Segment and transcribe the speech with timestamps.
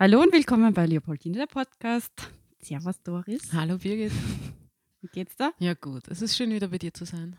[0.00, 2.12] Hallo und willkommen bei Leopoldine, der Podcast.
[2.60, 3.52] Servus, Doris.
[3.52, 4.12] Hallo Birgit.
[5.00, 5.50] Wie geht's da?
[5.58, 7.36] Ja gut, es ist schön wieder bei dir zu sein.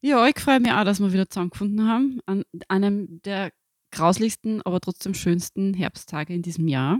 [0.00, 3.52] Ja, ich freue mich auch, dass wir wieder zusammengefunden haben an einem der
[3.92, 6.98] grauslichsten, aber trotzdem schönsten Herbsttage in diesem Jahr.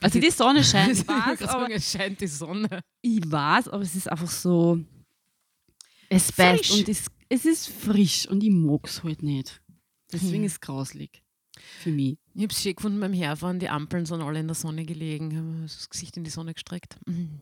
[0.00, 2.80] Also die Sonne scheint, ich weiß, aber es scheint die Sonne.
[3.02, 4.80] Ich weiß, aber es ist einfach so,
[6.08, 9.62] es beißt und es, es ist frisch und ich mag es halt nicht.
[10.12, 10.44] Deswegen hm.
[10.46, 11.22] ist es grauslig
[11.78, 12.18] für mich.
[12.36, 15.34] Ich habe es schön gefunden beim Herfahren, die Ampeln sind alle in der Sonne gelegen,
[15.34, 16.98] habe das Gesicht in die Sonne gestreckt.
[17.06, 17.40] Mhm.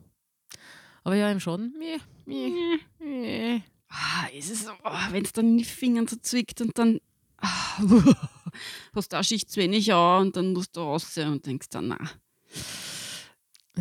[1.03, 3.61] Aber ja, im Schaden, meh, meh, meh.
[3.89, 7.01] Ah, ist es, oh, wenn es dann in die Finger so zwickt und dann
[7.39, 7.77] ah,
[8.95, 11.89] hast du auch Schicht zu wenig an und dann musst du raus und denkst dann,
[11.89, 11.99] na.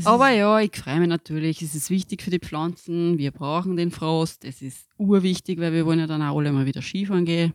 [0.03, 1.63] Aber ja, ich freue mich natürlich.
[1.63, 3.19] Es ist wichtig für die Pflanzen.
[3.19, 4.45] Wir brauchen den Frost.
[4.45, 7.55] Es ist urwichtig, weil wir wollen ja dann auch alle mal wieder Skifahren gehen.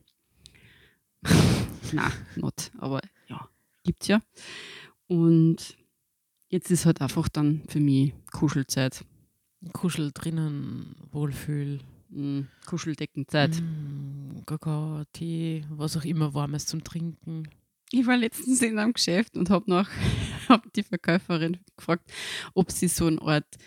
[1.91, 2.71] Na, not.
[2.77, 3.02] Aber
[3.89, 4.21] ja, gibt's ja.
[5.07, 5.77] Und
[6.49, 9.04] jetzt ist halt einfach dann für mich Kuschelzeit.
[9.73, 11.79] Kuschel drinnen, Wohlfühl.
[12.09, 13.62] Mm, Kuscheldeckenzeit.
[13.62, 17.48] Mm, Kakao, Tee, was auch immer Warmes zum Trinken.
[17.91, 19.87] Ich war letztens in einem Geschäft und habe noch
[20.49, 22.12] hab die Verkäuferin gefragt,
[22.53, 23.57] ob sie so eine Art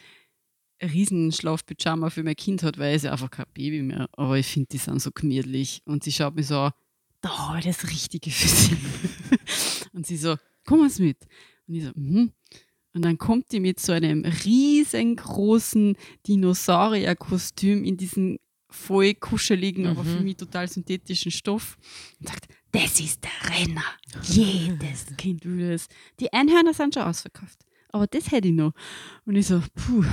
[0.82, 4.08] Riesenschlafpyjama für mein Kind hat, weil es ja einfach kein Baby mehr.
[4.12, 5.82] Aber ich finde, die sind so gemütlich.
[5.84, 6.72] Und sie schaut mir so an,
[7.22, 8.76] da habe ich das Richtige für sie.
[9.94, 11.18] und sie so, komm mal mit.
[11.66, 12.32] Und ich so, mhm.
[12.94, 19.90] Und dann kommt die mit so einem riesengroßen Dinosaurierkostüm in diesen voll kuscheligen, mhm.
[19.90, 20.24] aber für mhm.
[20.24, 21.78] mich total synthetischen Stoff
[22.20, 23.84] und sagt, das ist der Renner.
[24.22, 25.88] Jedes Kind will es.
[26.20, 27.58] Die Einhörner sind schon ausverkauft.
[27.90, 28.72] Aber das hätte ich noch.
[29.24, 30.04] Und ich so, puh.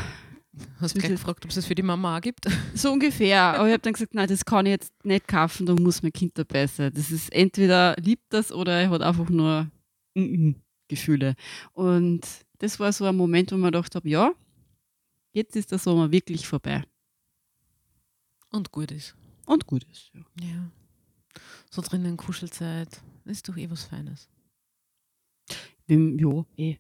[0.80, 2.46] Hast du gleich gefragt, ob es das für die Mama auch gibt?
[2.76, 3.42] So ungefähr.
[3.42, 6.14] Aber ich habe dann gesagt, nein, das kann ich jetzt nicht kaufen, da muss mein
[6.14, 6.94] Kind dabei sein.
[6.94, 9.70] Das ist entweder liebt das oder er hat einfach nur
[10.16, 10.56] mm -mm
[10.90, 11.36] Gefühle.
[11.72, 14.34] Und das war so ein Moment, wo man gedacht habe, ja,
[15.32, 16.84] jetzt ist der Sommer wirklich vorbei.
[18.52, 19.16] Und gut ist.
[19.46, 20.22] Und gut ist, ja.
[20.42, 20.72] ja.
[21.70, 24.28] So drinnen Kuschelzeit, ist doch eh was Feines.
[25.88, 26.78] Ja, eh.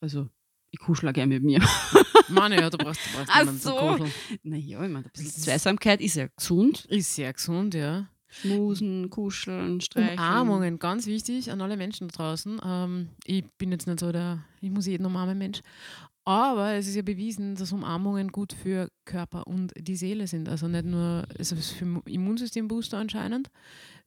[0.00, 0.30] Also,
[0.70, 1.60] ich kuschel gerne mit mir.
[2.28, 3.74] Meine, ja, du brauchst, du brauchst Ach so.
[3.74, 4.12] kuscheln.
[4.42, 6.84] Naja, ich meine, ein bisschen Zweisamkeit ist ja gesund.
[6.86, 8.08] Ist sehr gesund, ja.
[8.28, 10.18] Schmusen, kuscheln, streicheln.
[10.18, 12.60] Umarmungen, ganz wichtig an alle Menschen da draußen.
[12.62, 15.62] Ähm, ich bin jetzt nicht so der, ich muss jeden umarmen Mensch.
[16.28, 20.50] Aber es ist ja bewiesen, dass Umarmungen gut für Körper und die Seele sind.
[20.50, 23.48] Also nicht nur, es ist für Immunsystembooster anscheinend,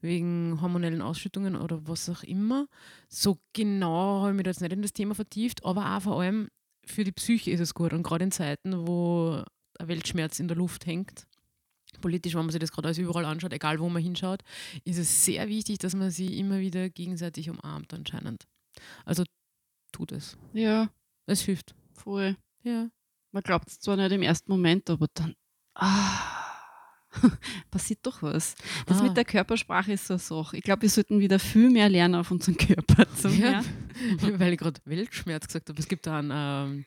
[0.01, 2.67] wegen hormonellen Ausschüttungen oder was auch immer.
[3.09, 6.49] So genau habe ich mich jetzt nicht in das Thema vertieft, aber auch vor allem
[6.85, 7.91] für die Psyche ist es gut.
[7.91, 9.43] Und gerade in Zeiten, wo
[9.79, 11.25] der Weltschmerz in der Luft hängt,
[12.01, 14.43] politisch, wenn man sich das gerade alles überall anschaut, egal wo man hinschaut,
[14.83, 18.43] ist es sehr wichtig, dass man sie immer wieder gegenseitig umarmt anscheinend.
[19.05, 19.23] Also
[19.91, 20.37] tut es.
[20.53, 20.91] Ja.
[21.25, 21.73] Es hilft.
[22.03, 22.35] Voll.
[22.63, 22.89] Ja.
[23.31, 25.35] Man glaubt es zwar nicht im ersten Moment, aber dann
[25.75, 26.41] ah,
[27.71, 28.55] passiert doch was.
[28.85, 29.03] Das ah.
[29.03, 30.57] mit der Körpersprache ist so eine Sache.
[30.57, 33.63] Ich glaube, wir sollten wieder viel mehr lernen auf unseren Körper zu ja.
[34.21, 35.79] Weil ich gerade Weltschmerz gesagt habe.
[35.79, 36.85] Es gibt da einen ähm,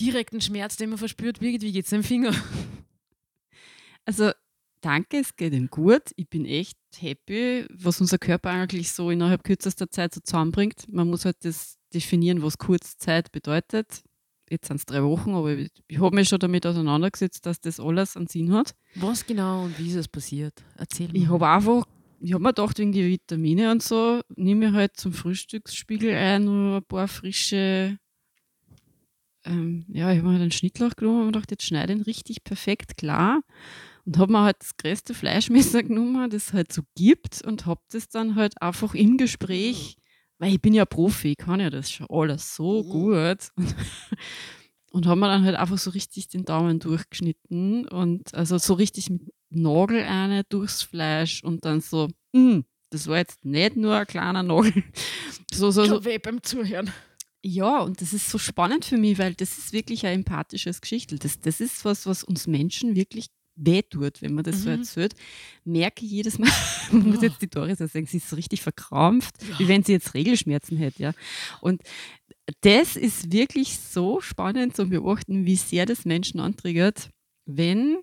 [0.00, 1.40] direkten Schmerz, den man verspürt.
[1.40, 2.34] Wie, wie geht es dem Finger?
[4.04, 4.32] Also
[4.80, 6.12] danke, es geht ihm gut.
[6.16, 10.90] Ich bin echt happy, was unser Körper eigentlich so innerhalb kürzester Zeit so zusammenbringt.
[10.92, 14.02] Man muss halt das definieren, was Kurzzeit bedeutet.
[14.50, 17.80] Jetzt sind es drei Wochen, aber ich, ich habe mich schon damit auseinandergesetzt, dass das
[17.80, 18.74] alles einen Sinn hat.
[18.94, 20.62] Was genau und wie ist es passiert?
[20.76, 21.18] Erzähl mir.
[21.18, 21.84] Ich habe einfach,
[22.20, 26.44] ich habe mir gedacht, wegen die Vitamine und so, nehme ich halt zum Frühstücksspiegel ein
[26.44, 27.98] nur ein paar frische
[29.48, 32.04] ähm, ja, ich habe mir halt einen Schnittlauch genommen und gedacht, jetzt schneide ich ihn
[32.04, 33.40] richtig perfekt klar.
[34.04, 37.80] Und habe mir halt das größte Fleischmesser genommen, das es halt so gibt und habe
[37.90, 39.96] das dann halt einfach im Gespräch,
[40.38, 42.88] weil ich bin ja Profi, kann ja das schon alles so mhm.
[42.88, 43.38] gut.
[43.56, 43.74] Und,
[44.90, 49.10] und habe mir dann halt einfach so richtig den Daumen durchgeschnitten und also so richtig
[49.10, 53.94] mit Nagel eine durchs Fleisch und dann so, mh, hm, das war jetzt nicht nur
[53.94, 54.82] ein kleiner Nagel.
[55.50, 56.04] So, so, so.
[56.04, 56.92] weh beim Zuhören.
[57.42, 61.18] Ja, und das ist so spannend für mich, weil das ist wirklich ein empathisches Geschichtel.
[61.18, 64.60] Das, das ist was, was uns Menschen wirklich wehtut, wenn man das mhm.
[64.60, 65.14] so erzählt,
[65.64, 66.50] merke ich jedes Mal,
[66.92, 69.58] man muss jetzt die Doris sagen, sie ist so richtig verkrampft, ja.
[69.58, 71.02] wie wenn sie jetzt Regelschmerzen hätte.
[71.02, 71.12] Ja.
[71.60, 71.82] Und
[72.62, 77.10] das ist wirklich so spannend zu beobachten, wie sehr das Menschen antriggert,
[77.44, 77.98] wenn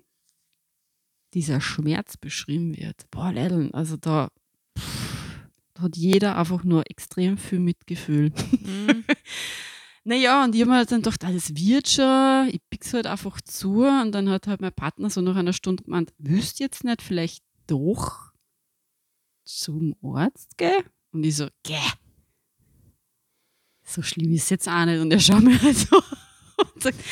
[1.34, 3.10] dieser Schmerz beschrieben wird.
[3.10, 4.30] Boah, Leideln, also da,
[4.78, 5.40] pff,
[5.74, 8.32] da hat jeder einfach nur extrem viel Mitgefühl.
[8.50, 9.04] Mhm.
[10.08, 13.40] Naja, und ich habe mir dann gedacht, ah, das wird schon, ich pick's halt einfach
[13.40, 13.82] zu.
[13.82, 17.42] Und dann hat halt mein Partner so nach einer Stunde gemeint, du jetzt nicht vielleicht
[17.66, 18.32] doch
[19.42, 20.84] zum Arzt gehen?
[21.10, 21.74] Und ich so, geh.
[23.82, 25.00] so schlimm ist es jetzt auch nicht.
[25.00, 25.96] Und er schaut mir halt so
[26.74, 27.02] und sagt,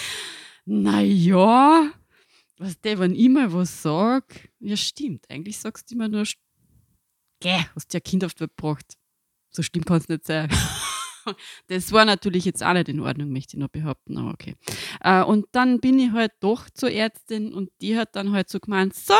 [0.65, 1.91] naja,
[2.59, 6.23] was der, wenn ich mal was sag, ja stimmt, eigentlich sagst du immer nur,
[7.41, 8.95] geh, hast ja Kind auf die Welt gebracht.
[9.51, 10.49] So schlimm kann es nicht sein.
[11.69, 14.55] Das war natürlich jetzt auch nicht in Ordnung, möchte ich noch behaupten, aber okay.
[15.01, 18.61] Äh, und dann bin ich halt doch zur Ärztin und die hat dann halt so
[18.61, 19.15] gemeint, so,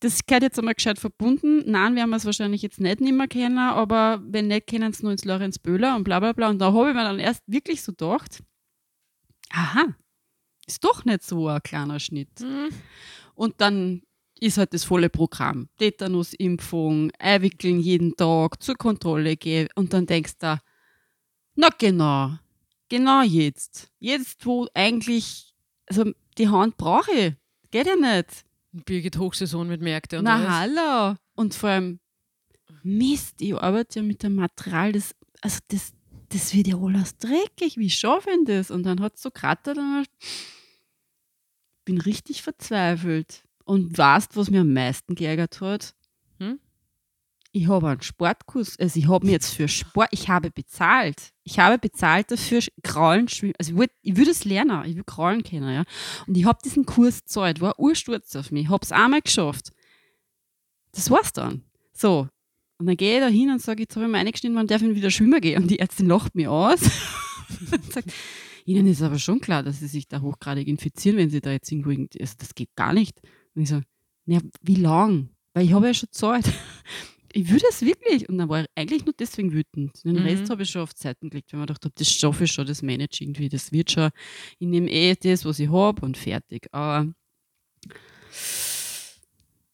[0.00, 1.62] das gehört jetzt einmal gescheit verbunden.
[1.70, 5.12] Nein, werden wir es wahrscheinlich jetzt nicht mehr kennen, aber wenn nicht, kennen es nur
[5.12, 6.48] ins Lorenz Böhler und bla bla bla.
[6.48, 8.42] Und da habe ich mir dann erst wirklich so gedacht,
[9.50, 9.94] aha,
[10.66, 12.40] ist doch nicht so ein kleiner Schnitt.
[12.40, 12.70] Mhm.
[13.34, 14.02] Und dann
[14.40, 15.68] ist halt das volle Programm.
[15.78, 20.60] Tetanusimpfung, einwickeln jeden Tag, zur Kontrolle gehen und dann denkst du,
[21.54, 22.32] na genau,
[22.88, 23.90] genau jetzt.
[23.98, 25.54] Jetzt, wo eigentlich,
[25.86, 27.34] also die Hand brauche ich,
[27.70, 28.44] geht ja nicht.
[28.72, 30.76] Birgit Hochsaison mit Märkte und Na alles.
[30.78, 31.16] hallo.
[31.34, 32.00] Und vor allem,
[32.82, 35.92] Mist, ich arbeite ja mit dem Material, das, also das,
[36.28, 38.70] das wird ja alles dreckig, wie schaffe ich das?
[38.70, 40.04] Und dann hat es so gerade dann
[41.84, 43.42] bin richtig verzweifelt.
[43.70, 45.94] Und weißt, was mir am meisten geärgert hat?
[46.38, 46.58] Hm?
[47.52, 51.30] Ich habe einen Sportkurs, also ich habe mir jetzt für Sport, ich habe bezahlt.
[51.44, 53.54] Ich habe bezahlt dafür Krallen schwimmen.
[53.60, 55.84] Also ich würde ich es lernen, ich will Krallen kennen, ja.
[56.26, 59.70] Und ich habe diesen Kurs gezahlt, war ursturz auf mich, habe es einmal geschafft.
[60.90, 61.62] Das war's dann.
[61.92, 62.26] So.
[62.78, 64.82] Und dann gehe ich da hin und sage, jetzt habe ich mir eingeschnitten, wann darf
[64.82, 65.62] ich wieder schwimmen gehen?
[65.62, 66.80] Und die Ärztin lacht mich aus
[67.70, 68.12] und sagt,
[68.64, 71.70] Ihnen ist aber schon klar, dass Sie sich da hochgradig infizieren, wenn Sie da jetzt
[71.70, 73.20] irgendwo, also das geht gar nicht.
[73.54, 73.80] Und ich so,
[74.26, 75.30] naja, wie lang?
[75.54, 76.44] Weil ich habe ja schon Zeit.
[77.32, 78.28] Ich würde es wirklich.
[78.28, 80.04] Und dann war ich eigentlich nur deswegen wütend.
[80.04, 80.22] Den mhm.
[80.22, 82.66] Rest habe ich schon auf Zeiten gelegt, weil man gedacht habe, das schaffe ich schon,
[82.66, 84.10] das manage irgendwie, das wird schon.
[84.58, 86.66] Ich nehme eh das, was ich habe und fertig.
[86.72, 87.06] Aber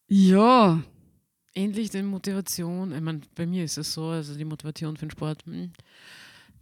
[0.08, 0.82] ja.
[1.54, 2.92] Endlich die Motivation.
[2.92, 5.44] Ich meine, bei mir ist es so, also die Motivation für den Sport.
[5.46, 5.72] Hm.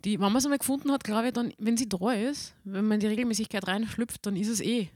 [0.05, 2.85] Die, wenn man es einmal gefunden hat, glaube ich, dann, wenn sie da ist, wenn
[2.85, 4.91] man in die Regelmäßigkeit reinschlüpft, dann ist es eh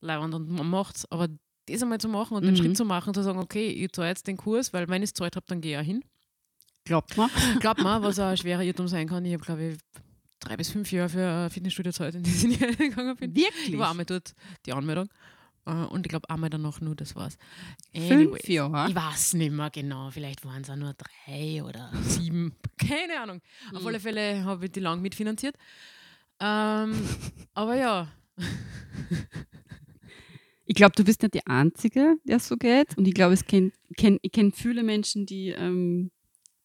[0.00, 1.10] leibend und man macht es.
[1.10, 1.28] Aber
[1.66, 2.48] das einmal zu machen und mhm.
[2.48, 5.10] den Schritt zu machen, zu sagen, okay, ich zahle jetzt den Kurs, weil wenn ich
[5.10, 6.04] es zahlt habe, dann gehe ich auch hin.
[6.84, 7.30] Glaubt man.
[7.60, 9.24] Glaubt man, was auch ein schwerer Irrtum sein kann.
[9.24, 9.78] Ich habe, glaube ich,
[10.40, 13.34] drei bis fünf Jahre für ein Fitnessstudio Zeit, in die ich gegangen bin.
[13.34, 13.70] Wirklich?
[13.70, 14.34] Ich war einmal dort,
[14.66, 15.08] die Anmeldung.
[15.66, 17.38] Äh, und ich glaube, einmal danach nur, das war's.
[17.94, 18.88] Anyways, Fünf Jahre?
[18.88, 20.10] Ich weiß nicht mehr genau.
[20.10, 22.54] Vielleicht waren es auch nur drei oder sieben.
[22.76, 23.40] Keine Ahnung.
[23.70, 23.76] Mhm.
[23.76, 23.88] Auf hm.
[23.88, 25.56] alle Fälle habe ich die lang mitfinanziert.
[26.40, 26.94] Ähm,
[27.54, 28.08] aber ja.
[30.66, 32.96] Ich glaube, du bist nicht die Einzige, der so geht.
[32.96, 36.10] Und ich glaube, kenn, kenn, ich kenne viele Menschen, die ähm,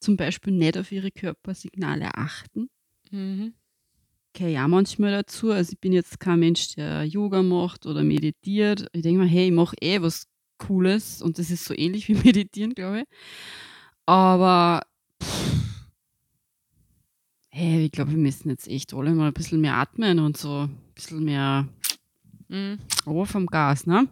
[0.00, 2.70] zum Beispiel nicht auf ihre Körpersignale achten.
[3.10, 3.54] Mhm.
[4.34, 5.50] Okay, ja, manchmal dazu.
[5.50, 8.86] Also ich bin jetzt kein Mensch, der Yoga macht oder meditiert.
[8.92, 10.26] Ich denke mir, hey, ich mache eh was
[10.58, 13.04] Cooles und das ist so ähnlich wie Meditieren, glaube ich.
[14.06, 14.82] Aber
[15.22, 15.86] pff,
[17.50, 20.62] hey, ich glaube, wir müssen jetzt echt alle mal ein bisschen mehr atmen und so
[20.62, 21.68] ein bisschen mehr
[22.50, 22.78] Mhm.
[23.06, 24.08] Aber vom Gas, ne?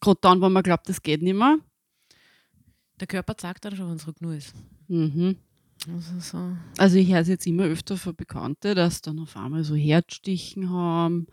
[0.00, 1.58] Gerade dann, wenn man glaubt, das geht nicht mehr.
[3.00, 4.54] Der Körper sagt dann schon, wenn es genug ist.
[4.88, 5.36] Mhm.
[5.92, 6.56] Also, so.
[6.78, 10.70] also ich höre es jetzt immer öfter von Bekannten, dass dann auf einmal so Herzstichen
[10.70, 11.26] haben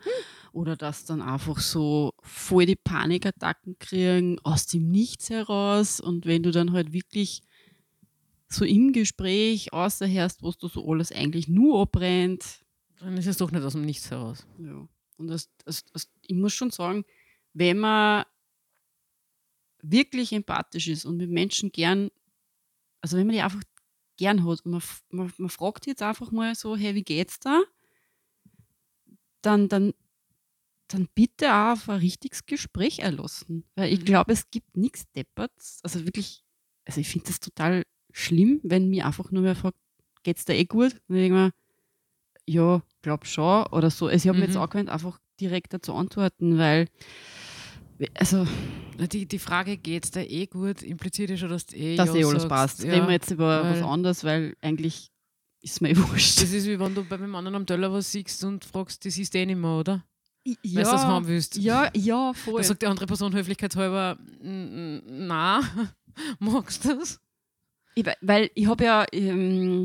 [0.52, 6.42] oder dass dann einfach so voll die Panikattacken kriegen aus dem Nichts heraus und wenn
[6.42, 7.42] du dann halt wirklich
[8.48, 12.64] so im Gespräch außerhörst, was du so alles eigentlich nur abbrennt.
[13.00, 14.46] Dann ist es doch nicht aus dem Nichts heraus.
[14.58, 14.86] Ja.
[15.16, 17.04] Und das, das, das, ich muss schon sagen,
[17.52, 18.24] wenn man
[19.82, 22.10] wirklich empathisch ist und mit Menschen gern,
[23.00, 23.62] also wenn man die einfach
[24.16, 27.62] gern hat und man, man, man fragt jetzt einfach mal so, hey, wie geht's da?
[29.42, 29.92] Dann, dann,
[30.88, 33.64] dann bitte auch auf ein richtiges Gespräch erlassen.
[33.74, 34.04] Weil ich mhm.
[34.04, 35.80] glaube, es gibt nichts Depperts.
[35.82, 36.44] Also wirklich,
[36.86, 39.78] also ich finde das total schlimm, wenn mir einfach nur wer fragt,
[40.22, 40.94] geht's da eh gut?
[41.08, 41.52] Und ich denke mir,
[42.46, 44.06] ja, glaube schon oder so.
[44.06, 44.40] Also ich habe mhm.
[44.40, 44.62] mir jetzt mhm.
[44.62, 46.88] angewöhnt, einfach direkt dazu antworten, weil
[48.14, 48.46] also
[49.12, 52.24] die, die Frage, geht es da eh gut, impliziert ja schon, dass eh Dass eh
[52.24, 52.48] alles sagst.
[52.48, 52.84] passt.
[52.84, 55.10] Ja, Reden wir jetzt über was anderes, weil eigentlich
[55.60, 56.42] ist mir eh wurscht.
[56.42, 59.16] Das ist wie wenn du bei einem anderen am Teller was siehst und fragst, das
[59.18, 60.04] ist eh nicht mehr, oder?
[60.44, 61.56] Ja, Weil du das haben willst.
[61.56, 62.60] Ja, ja, voll.
[62.60, 65.62] Da sagt die andere Person höflichkeitshalber, na,
[66.38, 67.18] magst du das?
[67.94, 69.84] Ich, weil ich habe ja ähm,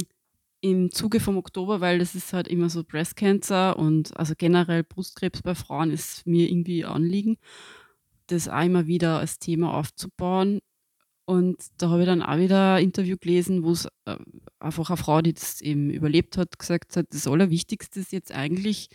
[0.61, 4.83] im Zuge vom Oktober, weil das ist halt immer so Breast Cancer und also generell
[4.83, 7.37] Brustkrebs bei Frauen ist mir irgendwie Anliegen,
[8.27, 10.59] das auch immer wieder als Thema aufzubauen.
[11.25, 14.17] Und da habe ich dann auch wieder ein Interview gelesen, wo es äh,
[14.59, 18.89] einfach eine Frau, die das eben überlebt hat, gesagt hat, das Allerwichtigste ist jetzt eigentlich,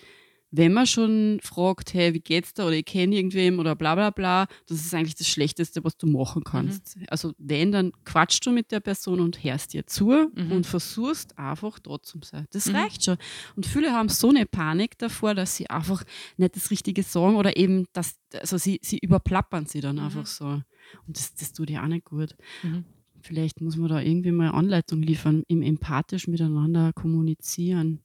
[0.57, 4.11] wenn man schon fragt, hey, wie geht's da oder ich kenne irgendwem oder bla bla
[4.11, 6.97] bla, das ist eigentlich das Schlechteste, was du machen kannst.
[6.97, 7.07] Mhm.
[7.09, 10.53] Also wenn, dann quatschst du mit der Person und hörst dir zu mhm.
[10.53, 12.47] und versuchst einfach dort zu sein.
[12.53, 12.77] Das mhm.
[12.77, 13.17] reicht schon.
[13.57, 16.05] Und viele haben so eine Panik davor, dass sie einfach
[16.37, 20.03] nicht das Richtige sagen oder eben, dass, also sie, sie überplappern sie dann mhm.
[20.03, 20.45] einfach so.
[20.45, 20.65] Und
[21.09, 22.37] das, das tut ja auch nicht gut.
[22.63, 22.85] Mhm.
[23.23, 28.04] Vielleicht muss man da irgendwie mal Anleitung liefern, im empathisch miteinander kommunizieren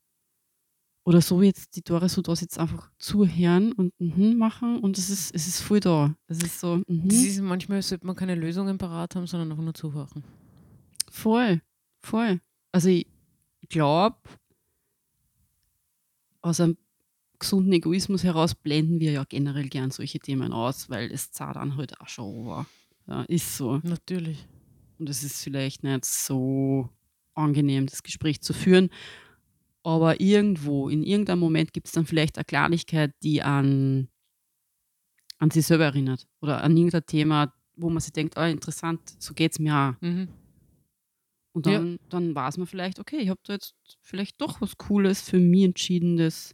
[1.09, 5.33] oder so jetzt die so da jetzt einfach zuhören und mhm machen und es ist,
[5.33, 6.15] es ist voll da.
[6.27, 6.83] Es ist so.
[6.87, 7.07] Mhm.
[7.07, 10.23] Das ist manchmal sollte man keine Lösungen parat haben, sondern einfach nur zuhören.
[11.09, 11.63] Voll,
[11.99, 12.41] voll.
[12.71, 13.07] Also ich
[13.69, 14.17] glaube,
[16.41, 16.77] aus einem
[17.39, 21.75] gesunden Egoismus heraus blenden wir ja generell gern solche Themen aus, weil es zahlt dann
[21.75, 22.67] halt auch schon over.
[23.07, 23.79] Ja, ist so.
[23.81, 24.47] Natürlich.
[24.99, 26.87] Und es ist vielleicht nicht so
[27.33, 28.91] angenehm, das Gespräch zu führen.
[29.83, 34.09] Aber irgendwo, in irgendeinem Moment gibt es dann vielleicht eine Kleinigkeit, die an,
[35.37, 36.27] an sich selber erinnert.
[36.41, 40.01] Oder an irgendein Thema, wo man sich denkt, oh, interessant, so geht es mir auch.
[40.01, 40.27] Mhm.
[41.53, 41.97] Und dann, ja.
[42.09, 45.63] dann weiß man vielleicht, okay, ich habe da jetzt vielleicht doch was Cooles für mich
[45.63, 46.53] entschieden, das,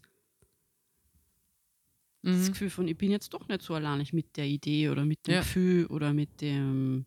[2.21, 2.31] mhm.
[2.31, 5.27] das Gefühl von, ich bin jetzt doch nicht so alleinig mit der Idee oder mit
[5.27, 5.39] dem ja.
[5.41, 7.05] Gefühl oder mit dem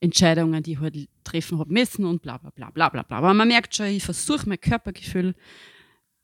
[0.00, 3.18] Entscheidungen, die ich halt treffen habe müssen und bla bla bla bla bla bla.
[3.18, 5.34] Aber man merkt schon, ich versuche mein Körpergefühl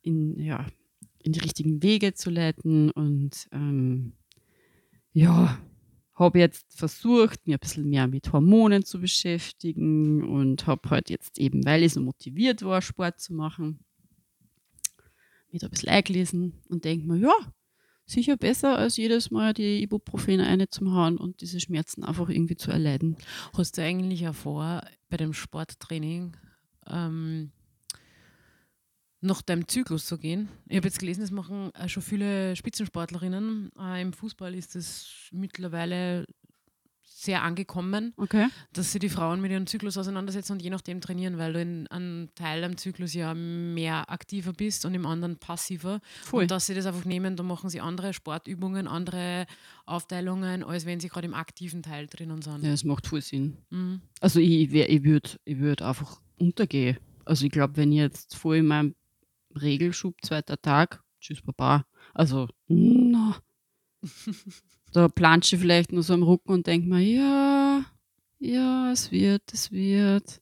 [0.02, 0.66] in, ja,
[1.22, 4.14] in die richtigen Wege zu leiten und ähm,
[5.12, 5.58] ja,
[6.14, 11.38] habe jetzt versucht, mir ein bisschen mehr mit Hormonen zu beschäftigen und habe halt jetzt
[11.38, 13.84] eben, weil ich so motiviert war, Sport zu machen,
[15.52, 17.34] da ein bisschen eingelesen und denke mir, ja,
[18.06, 22.56] sicher besser, als jedes Mal die Ibuprofene eine zum Hauen und diese Schmerzen einfach irgendwie
[22.56, 23.16] zu erleiden.
[23.56, 26.36] Hast du eigentlich auch vor, bei dem Sporttraining
[26.88, 27.50] ähm,
[29.20, 30.48] nach deinem Zyklus zu gehen?
[30.68, 33.70] Ich habe jetzt gelesen, das machen schon viele Spitzensportlerinnen.
[33.78, 36.26] Äh, Im Fußball ist es mittlerweile
[37.22, 38.48] sehr angekommen, okay.
[38.72, 41.86] dass sie die Frauen mit ihrem Zyklus auseinandersetzen und je nachdem trainieren, weil du in
[41.86, 46.00] einem Teil am Zyklus ja mehr aktiver bist und im anderen passiver.
[46.24, 46.42] Voll.
[46.42, 49.46] Und dass sie das einfach nehmen, da machen sie andere Sportübungen, andere
[49.86, 52.64] Aufteilungen, als wenn sie gerade im aktiven Teil drinnen sind.
[52.64, 53.56] Ja, das macht voll Sinn.
[53.70, 54.00] Mhm.
[54.20, 56.98] Also ich, ich würde ich würd einfach untergehen.
[57.24, 58.96] Also ich glaube, wenn ich jetzt vor in meinem
[59.54, 63.34] Regelschub, zweiter Tag, tschüss Papa, also no.
[64.92, 67.84] da plansche ich vielleicht nur so am Rücken und denke mir, ja,
[68.38, 70.40] ja, es wird, es wird.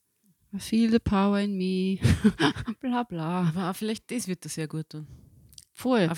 [0.53, 1.97] I feel the power in me.
[2.81, 3.53] bla bla.
[3.55, 5.07] Aber vielleicht das wird das sehr gut tun.
[5.73, 6.11] Voll.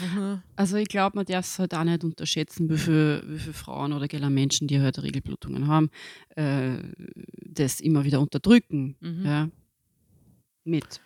[0.55, 3.93] Also ich glaube, man darf es halt auch nicht unterschätzen, wie viele, wie viele Frauen
[3.93, 5.89] oder generell Menschen, die halt Regelblutungen haben,
[6.35, 6.79] äh,
[7.45, 8.97] das immer wieder unterdrücken.
[8.99, 9.25] Mhm.
[9.25, 9.49] Ja,
[10.65, 11.01] mit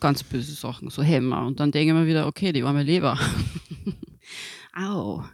[0.00, 1.46] ganz böse Sachen, so Hämmer.
[1.46, 3.18] Und dann denke ich mir wieder, okay, die arme Leber.
[4.74, 5.24] Au.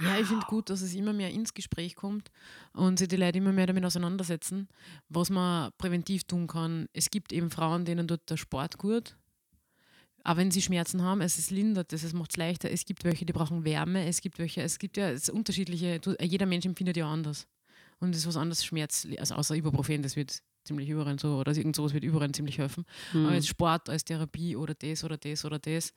[0.00, 2.30] Ja, ich finde gut, dass es immer mehr ins Gespräch kommt
[2.72, 4.68] und sich die Leute immer mehr damit auseinandersetzen,
[5.08, 6.88] was man präventiv tun kann.
[6.92, 9.16] Es gibt eben Frauen, denen tut der Sport gut.
[10.24, 12.70] Aber wenn sie Schmerzen haben, es ist lindert es, es macht es leichter.
[12.70, 16.46] Es gibt welche, die brauchen Wärme, es gibt welche, es gibt ja es unterschiedliche, jeder
[16.46, 17.46] Mensch empfindet ja anders.
[18.00, 21.52] Und es ist was anderes Schmerz, also außer Ibuprofen, das wird ziemlich überall so, oder
[21.52, 22.84] irgend sowas wird überall ziemlich helfen.
[23.12, 23.26] Mhm.
[23.26, 25.92] Aber als Sport, als Therapie oder das oder das oder das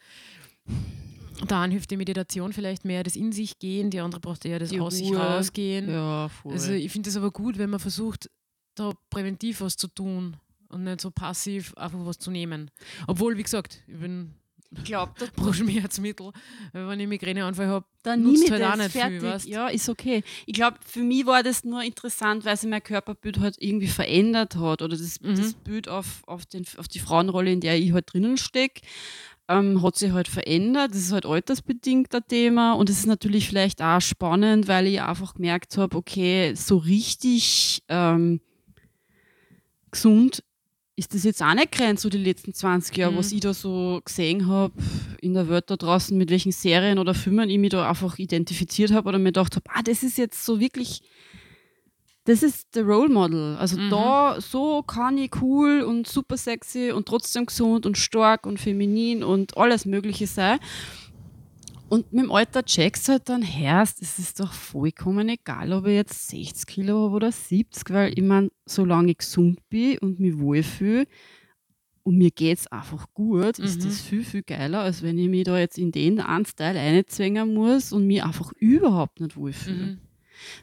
[1.45, 4.59] der eine hilft die Meditation vielleicht mehr das in sich gehen, die andere braucht eher
[4.59, 4.99] das die aus Ruhe.
[4.99, 5.89] sich rausgehen.
[5.89, 6.53] Ja, voll.
[6.53, 8.29] Also ich finde es aber gut, wenn man versucht,
[8.75, 10.37] da präventiv was zu tun
[10.69, 12.71] und nicht so passiv einfach was zu nehmen.
[13.07, 14.33] Obwohl, wie gesagt, ich bin
[14.75, 16.31] ich glaube, das brauche Schmerzmittel.
[16.73, 19.21] Wenn ich Migräneanfall habe, dann nutzt halt auch nicht fertig.
[19.21, 19.29] viel.
[19.29, 19.47] Weißt?
[19.47, 20.23] Ja, ist okay.
[20.45, 24.55] Ich glaube, für mich war das nur interessant, weil sich mein Körperbild halt irgendwie verändert
[24.55, 25.35] hat oder das, mhm.
[25.35, 28.81] das Bild auf, auf, den, auf die Frauenrolle, in der ich halt drinnen stecke
[29.47, 30.91] ähm, hat sich halt verändert.
[30.91, 35.01] Das ist halt altersbedingt ein Thema und es ist natürlich vielleicht auch spannend, weil ich
[35.01, 38.41] einfach gemerkt habe, okay, so richtig ähm,
[39.91, 40.43] gesund
[40.97, 43.17] ist das jetzt auch nicht grenzt, so die letzten 20 Jahre, mhm.
[43.17, 44.73] was ich da so gesehen habe
[45.21, 48.91] in der Welt da draußen, mit welchen Serien oder Filmen ich mich da einfach identifiziert
[48.91, 51.01] habe oder mir gedacht habe, ah, das ist jetzt so wirklich
[52.27, 53.55] das ist der Role Model.
[53.55, 53.89] Also mhm.
[53.89, 59.23] da, so kann ich cool und super sexy und trotzdem gesund und stark und feminin
[59.23, 60.59] und alles Mögliche sein.
[61.87, 65.85] Und mit dem Alter checkst du halt dann, herrst, es ist doch vollkommen egal, ob
[65.85, 70.19] ich jetzt 60 Kilo habe oder 70, weil ich meine, solange ich gesund bin und
[70.19, 71.07] mich wohlfühle
[72.03, 73.63] und mir geht es einfach gut, mhm.
[73.63, 76.77] ist das viel, viel geiler, als wenn ich mich da jetzt in den einen Style
[76.77, 79.85] einzwängen muss und mich einfach überhaupt nicht wohlfühle.
[79.85, 80.06] Mhm.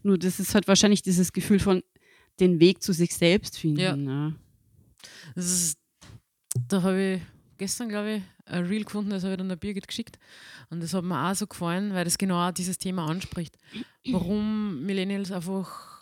[0.02, 1.82] Nur das ist halt wahrscheinlich dieses Gefühl von
[2.40, 3.80] den Weg zu sich selbst finden.
[3.80, 3.96] Ja.
[3.96, 4.34] Ne?
[5.34, 5.78] Ist,
[6.68, 7.20] da habe ich
[7.58, 10.18] gestern, glaube ich, ein Reel gefunden, das habe ich dann der Birgit geschickt.
[10.70, 13.56] Und das hat mir auch so gefallen, weil das genau dieses Thema anspricht.
[14.10, 15.93] Warum Millennials einfach,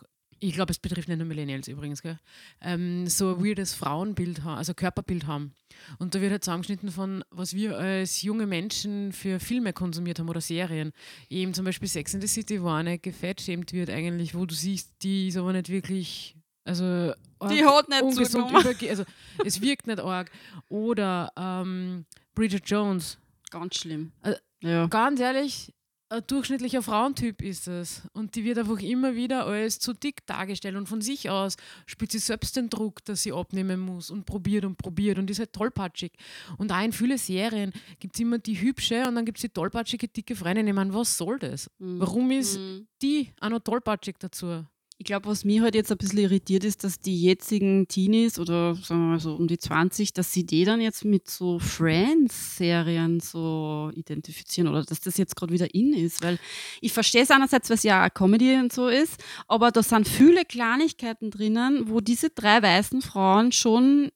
[0.43, 2.19] ich glaube, es betrifft nicht nur Millennials übrigens, gell,
[2.61, 5.55] ähm, so ein weirdes Frauenbild haben, also Körperbild haben.
[5.99, 10.29] Und da wird halt zusammengeschnitten von, was wir als junge Menschen für Filme konsumiert haben
[10.29, 10.93] oder Serien.
[11.31, 14.91] Eben zum Beispiel Sex in the City, wo eine gefettschämt wird eigentlich, wo du siehst,
[15.03, 17.13] die ist aber nicht wirklich also
[17.51, 19.05] die hat nicht überge also
[19.45, 20.31] es wirkt nicht arg.
[20.69, 23.19] Oder ähm, Bridget Jones.
[23.51, 24.13] Ganz schlimm.
[24.23, 24.87] Also, ja.
[24.87, 25.73] Ganz ehrlich,
[26.13, 28.03] ein durchschnittlicher Frauentyp ist es.
[28.13, 32.13] Und die wird einfach immer wieder als zu dick dargestellt und von sich aus spürt
[32.13, 35.53] sie selbst den Druck, dass sie abnehmen muss und probiert und probiert und ist halt
[35.53, 36.13] tollpatschig.
[36.59, 39.49] Und auch in vielen Serien gibt es immer die hübsche und dann gibt es die
[39.49, 40.69] tollpatschige, dicke Freundin.
[40.69, 41.71] Ich meine, was soll das?
[41.79, 42.01] Mhm.
[42.01, 42.87] Warum ist mhm.
[43.01, 44.65] die auch noch tollpatschig dazu?
[45.03, 48.77] Ich glaube, was mich halt jetzt ein bisschen irritiert ist, dass die jetzigen Teenies oder
[48.77, 53.19] sagen wir mal so um die 20, dass sie die dann jetzt mit so Friends-Serien
[53.19, 56.23] so identifizieren oder dass das jetzt gerade wieder in ist.
[56.23, 56.39] Weil
[56.81, 60.07] ich verstehe es einerseits, weil es ja eine Comedy und so ist, aber da sind
[60.07, 64.13] viele Kleinigkeiten drinnen, wo diese drei weißen Frauen schon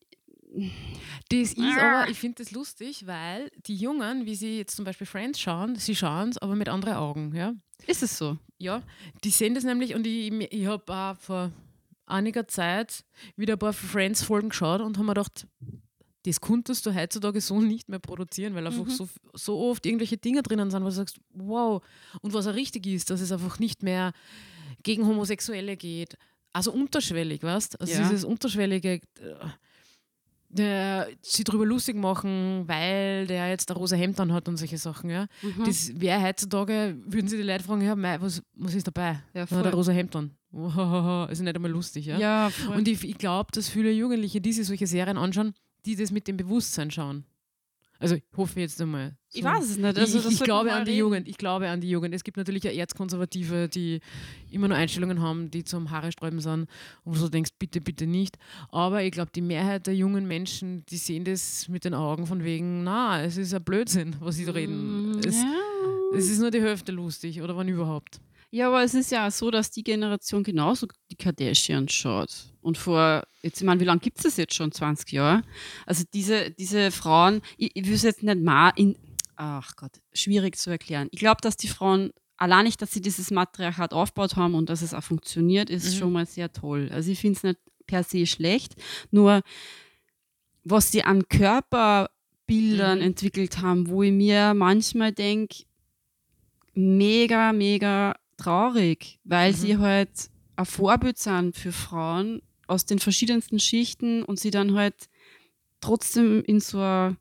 [1.28, 5.06] das ist aber, ich finde das lustig, weil die Jungen, wie sie jetzt zum Beispiel
[5.06, 7.34] Friends schauen, sie schauen es aber mit anderen Augen.
[7.34, 7.54] Ja?
[7.86, 8.38] Ist es so?
[8.58, 8.82] Ja,
[9.24, 11.52] die sehen das nämlich und ich, ich habe auch vor
[12.06, 13.04] einiger Zeit
[13.36, 15.46] wieder ein paar Friends-Folgen geschaut und habe mir gedacht,
[16.24, 18.90] das konntest du heutzutage so nicht mehr produzieren, weil einfach mhm.
[18.90, 21.82] so, so oft irgendwelche Dinge drinnen sind, wo du sagst, wow.
[22.20, 24.12] Und was auch richtig ist, dass es einfach nicht mehr
[24.82, 26.16] gegen Homosexuelle geht.
[26.52, 28.02] Also unterschwellig, weißt Also ja.
[28.02, 29.00] dieses unterschwellige, äh,
[30.48, 35.10] der, sie darüber lustig machen, weil der jetzt ein rosa Hemd hat und solche Sachen.
[35.10, 35.26] Ja.
[35.42, 35.64] Mhm.
[35.64, 39.22] Das wäre heutzutage, würden sie die Leute fragen, ja, mei, was, was ist dabei?
[39.34, 39.58] Ja, voll.
[39.58, 40.30] hat ein rosa Hemd an.
[40.50, 42.06] Wow, ist nicht einmal lustig.
[42.06, 45.96] Ja, ja und ich, ich glaube, dass viele Jugendliche, die sich solche Serien anschauen, die
[45.96, 47.24] das mit dem Bewusstsein schauen.
[47.98, 49.16] Also ich hoffe jetzt einmal.
[49.28, 49.38] So.
[49.38, 49.98] Ich weiß es nicht.
[49.98, 51.00] Also, ich, ich glaube an die reden.
[51.00, 51.28] Jugend.
[51.28, 52.14] Ich glaube an die Jugend.
[52.14, 54.00] Es gibt natürlich auch Erzkonservative, die
[54.50, 56.68] immer nur Einstellungen haben, die zum Haare sträuben sind
[57.04, 58.36] und wo du denkst, bitte, bitte nicht.
[58.70, 62.44] Aber ich glaube, die Mehrheit der jungen Menschen, die sehen das mit den Augen von
[62.44, 65.12] wegen, na, es ist ein Blödsinn, was sie da reden.
[65.12, 65.54] Mm, es, ja.
[66.14, 68.20] es ist nur die Hälfte lustig oder wann überhaupt.
[68.56, 72.30] Ja, aber es ist ja so, dass die Generation genauso die Kardashians schaut.
[72.62, 74.72] Und vor, jetzt, ich meine, wie lange gibt es das jetzt schon?
[74.72, 75.42] 20 Jahre?
[75.84, 78.96] Also diese, diese Frauen, ich, ich will es jetzt nicht mal in,
[79.36, 81.08] ach Gott, schwierig zu erklären.
[81.10, 84.80] Ich glaube, dass die Frauen, allein nicht, dass sie dieses Matriarchat aufgebaut haben und dass
[84.80, 85.98] es auch funktioniert, ist mhm.
[85.98, 86.88] schon mal sehr toll.
[86.90, 88.74] Also ich finde es nicht per se schlecht,
[89.10, 89.42] nur
[90.64, 93.04] was sie an Körperbildern mhm.
[93.04, 95.64] entwickelt haben, wo ich mir manchmal denke,
[96.72, 99.56] mega, mega traurig, weil mhm.
[99.56, 105.08] sie halt ein Vorbild sind für Frauen aus den verschiedensten Schichten und sie dann halt
[105.80, 107.16] trotzdem in so ein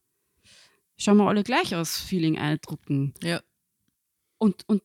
[0.98, 3.14] schauen wir alle gleich aus Feeling eindrucken.
[3.22, 3.42] Ja.
[4.38, 4.82] Und, und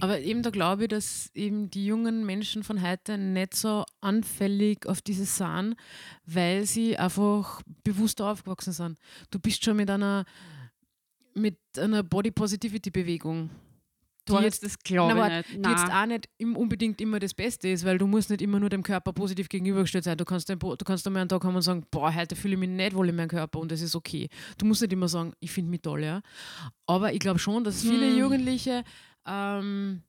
[0.00, 4.86] aber eben da glaube ich, dass eben die jungen Menschen von heute nicht so anfällig
[4.86, 5.76] auf dieses sind,
[6.26, 8.98] weil sie einfach bewusster aufgewachsen sind.
[9.30, 10.24] Du bist schon mit einer
[11.34, 13.50] mit einer Body Positivity Bewegung
[14.26, 15.66] Du jetzt das glaube ich nicht.
[15.66, 18.58] Die jetzt auch nicht im, unbedingt immer das Beste ist, weil du musst nicht immer
[18.58, 20.16] nur dem Körper positiv gegenübergestellt sein.
[20.16, 22.60] Du kannst, den, du kannst einmal einen Tag haben und sagen, boah, heute fühle ich
[22.60, 24.28] mich nicht wohl in meinem Körper und das ist okay.
[24.56, 26.22] Du musst nicht immer sagen, ich finde mich toll, ja.
[26.86, 28.18] Aber ich glaube schon, dass viele hm.
[28.18, 28.84] Jugendliche
[29.26, 30.02] ähm,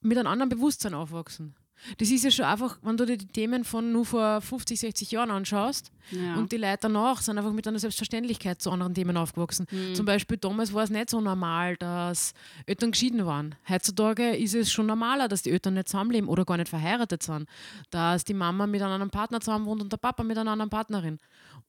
[0.00, 1.54] mit einem anderen Bewusstsein aufwachsen.
[1.98, 5.10] Das ist ja schon einfach, wenn du dir die Themen von nur vor 50, 60
[5.10, 6.36] Jahren anschaust ja.
[6.36, 9.66] und die Leute danach sind einfach mit einer Selbstverständlichkeit zu anderen Themen aufgewachsen.
[9.70, 9.94] Mhm.
[9.94, 12.34] Zum Beispiel damals war es nicht so normal, dass
[12.66, 13.54] Eltern geschieden waren.
[13.68, 17.48] Heutzutage ist es schon normaler, dass die Eltern nicht zusammenleben oder gar nicht verheiratet sind.
[17.90, 20.70] Dass die Mama mit einem anderen Partner zusammen wohnt und der Papa mit einer anderen
[20.70, 21.18] Partnerin.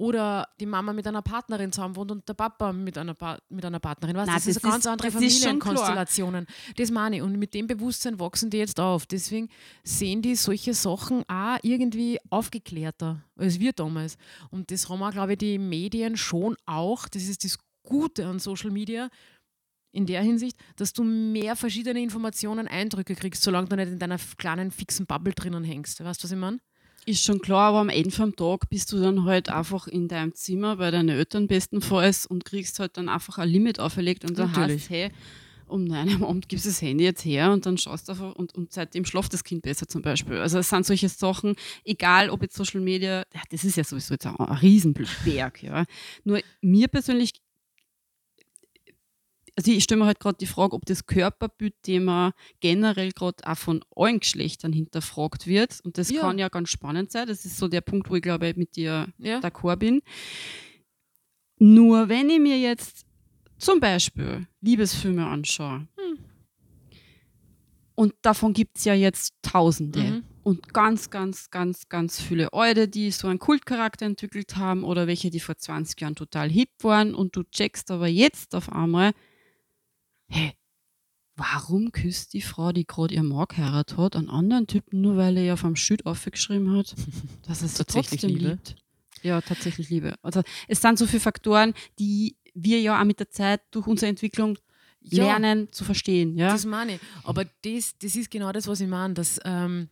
[0.02, 3.64] Oder die Mama mit einer Partnerin zusammen wohnt und der Papa mit einer, pa mit
[3.64, 4.16] einer Partnerin.
[4.16, 6.48] Weißt, Nein, das, das ist ganz andere Familienkonstellationen.
[6.76, 7.22] Das meine ich.
[7.22, 9.06] Und mit dem Bewusstsein wachsen die jetzt auf.
[9.06, 9.48] Deswegen
[9.84, 14.18] sehen die solche Sachen auch irgendwie aufgeklärter als wir damals.
[14.50, 17.08] Und das haben auch, glaube ich, die Medien schon auch.
[17.08, 19.08] Das ist das Gute an Social Media
[19.92, 24.18] in der Hinsicht, dass du mehr verschiedene Informationen, Eindrücke kriegst, solange du nicht in deiner
[24.40, 26.04] kleinen fixen Bubble drinnen hängst.
[26.04, 26.58] Weißt du, was ich meine?
[27.06, 30.36] Ist schon klar, aber am Ende vom Tag bist du dann halt einfach in deinem
[30.36, 34.52] Zimmer bei deinen Eltern bestenfalls und kriegst halt dann einfach ein Limit auferlegt und dann
[34.52, 34.84] Natürlich.
[34.84, 35.12] heißt hey,
[35.72, 38.36] um neun am Abend gibst du das Handy jetzt her und dann schaust du einfach
[38.36, 40.38] und, und seitdem schlaft das Kind besser zum Beispiel.
[40.38, 44.14] Also es sind solche Sachen, egal ob jetzt Social Media, ja, das ist ja sowieso
[44.14, 45.86] jetzt ein, ein Riesenberg, ja.
[46.24, 47.32] Nur mir persönlich
[49.62, 53.84] also ich stelle mir halt gerade die Frage, ob das Körperbildthema generell gerade auch von
[53.96, 55.80] allen Geschlechtern hinterfragt wird.
[55.84, 56.22] Und das ja.
[56.22, 57.28] kann ja ganz spannend sein.
[57.28, 59.40] Das ist so der Punkt, wo ich glaube, ich mit dir ja.
[59.40, 60.02] d'accord bin.
[61.60, 63.06] Nur wenn ich mir jetzt
[63.60, 66.18] zum Beispiel Liebesfilme anschaue, Hm.
[67.94, 70.24] und davon gibt es ja jetzt Tausende Mhm.
[70.42, 75.30] und ganz, ganz, ganz, ganz viele Leute, die so einen Kultcharakter entwickelt haben oder welche,
[75.30, 79.12] die vor 20 Jahren total hip waren und du checkst aber jetzt auf einmal,
[80.32, 80.54] hey,
[81.36, 85.38] warum küsst die Frau, die gerade ihr Mann geheiratet hat, einen anderen Typen, nur weil
[85.38, 86.96] er ja vom Schild aufgeschrieben hat,
[87.48, 88.50] dass es sie Tatsächlich trotzdem Liebe?
[88.50, 88.76] liebt.
[89.24, 90.16] Ja, tatsächlich Liebe.
[90.24, 94.10] Also es sind so viele Faktoren, die wir ja auch mit der Zeit durch unsere
[94.10, 94.58] Entwicklung
[95.02, 95.26] Ja.
[95.26, 96.38] lernen zu verstehen.
[96.38, 96.52] Ja?
[96.52, 97.02] Das meine ich.
[97.24, 99.90] Aber das, das ist genau das, was ich meine, dass ähm,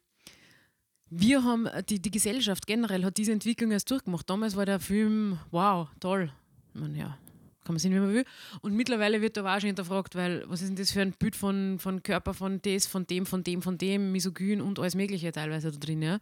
[1.11, 4.29] wir haben, die, die Gesellschaft generell hat diese Entwicklung erst durchgemacht.
[4.29, 6.31] Damals war der Film, wow, toll.
[6.73, 7.17] Ich meine, ja,
[7.63, 8.25] kann man sehen, wie man will.
[8.61, 11.35] Und mittlerweile wird da auch schon hinterfragt, weil was ist denn das für ein Bild
[11.35, 15.31] von, von Körper, von das, von dem, von dem, von dem, misogyn und alles Mögliche
[15.31, 16.19] teilweise da drin, ja.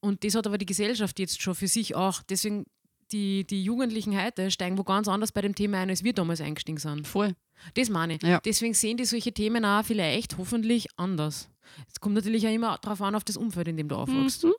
[0.00, 2.22] Und das hat aber die Gesellschaft jetzt schon für sich auch.
[2.22, 2.66] Deswegen,
[3.12, 6.40] die, die Jugendlichen heute steigen wo ganz anders bei dem Thema ein, als wir damals
[6.40, 7.06] eingestiegen sind.
[7.06, 7.34] Voll.
[7.74, 8.22] Das meine ich.
[8.22, 8.40] Ja.
[8.44, 11.48] Deswegen sehen die solche Themen auch vielleicht hoffentlich anders.
[11.92, 14.44] Es kommt natürlich auch immer darauf an, auf das Umfeld, in dem du aufwachst.
[14.44, 14.54] Mhm.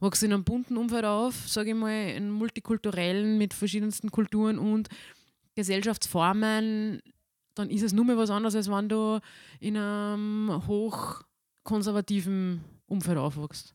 [0.00, 4.58] Wachst du in einem bunten Umfeld auf, sage ich mal, in multikulturellen, mit verschiedensten Kulturen
[4.58, 4.88] und
[5.56, 7.00] Gesellschaftsformen,
[7.54, 9.18] dann ist es nur mehr was anderes, als wenn du
[9.58, 10.62] in einem
[11.64, 13.74] hochkonservativen Umfeld aufwachst.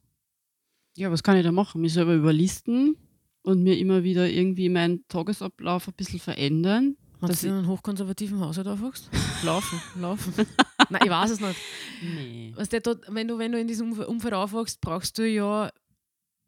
[0.96, 1.82] Ja, was kann ich da machen?
[1.82, 2.96] Mich selber überlisten
[3.42, 6.96] und mir immer wieder irgendwie meinen Tagesablauf ein bisschen verändern.
[7.20, 9.10] Wenn du in einem hochkonservativen Haushalt aufwachst?
[9.44, 10.34] laufen, laufen.
[10.90, 11.60] Nein, ich weiß es nicht.
[12.02, 12.54] Nee.
[12.56, 15.70] Weißt du, dort, wenn, du, wenn du in diesem Umf- Umfeld aufwachst, brauchst du ja,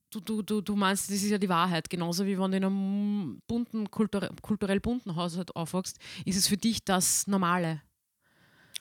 [0.10, 1.90] du, du, du, du meinst, das ist ja die Wahrheit.
[1.90, 6.58] Genauso wie wenn du in einem bunten, kulturell, kulturell bunten Haushalt aufwachst, ist es für
[6.58, 7.82] dich das Normale.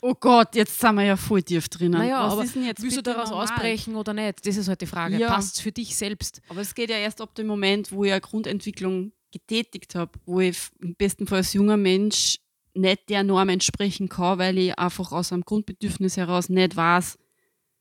[0.00, 1.92] Oh Gott, jetzt sind wir ja voll tief drinnen.
[1.98, 3.44] Naja, was aber ist denn jetzt Willst du daraus normal?
[3.44, 4.46] ausbrechen oder nicht?
[4.46, 5.16] Das ist halt die Frage.
[5.16, 5.28] Ja.
[5.28, 6.42] Passt es für dich selbst?
[6.48, 10.40] Aber es geht ja erst ab dem Moment, wo ich eine Grundentwicklung getätigt habe, wo
[10.40, 12.38] ich im besten Fall als junger Mensch
[12.74, 17.18] nicht der Norm entsprechen kann, weil ich einfach aus einem Grundbedürfnis heraus nicht weiß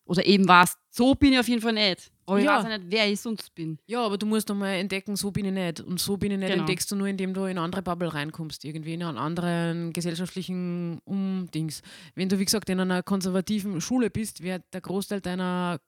[0.06, 2.12] oder eben weiß, so bin ich auf jeden Fall nicht.
[2.26, 2.58] Aber ich Ja.
[2.58, 3.78] weiß auch nicht, wer ich sonst bin.
[3.86, 5.82] Ja, aber du musst einmal entdecken, so bin ich nicht.
[5.82, 6.62] Und so bin ich nicht Genau.
[6.62, 11.00] entdeckst du nur, indem du in eine andere Bubble reinkommst, irgendwie in einen anderen gesellschaftlichen
[11.04, 11.82] Umdings.
[12.16, 15.80] Wenn du, wie gesagt, in einer konservativen Schule bist, wird der Großteil deiner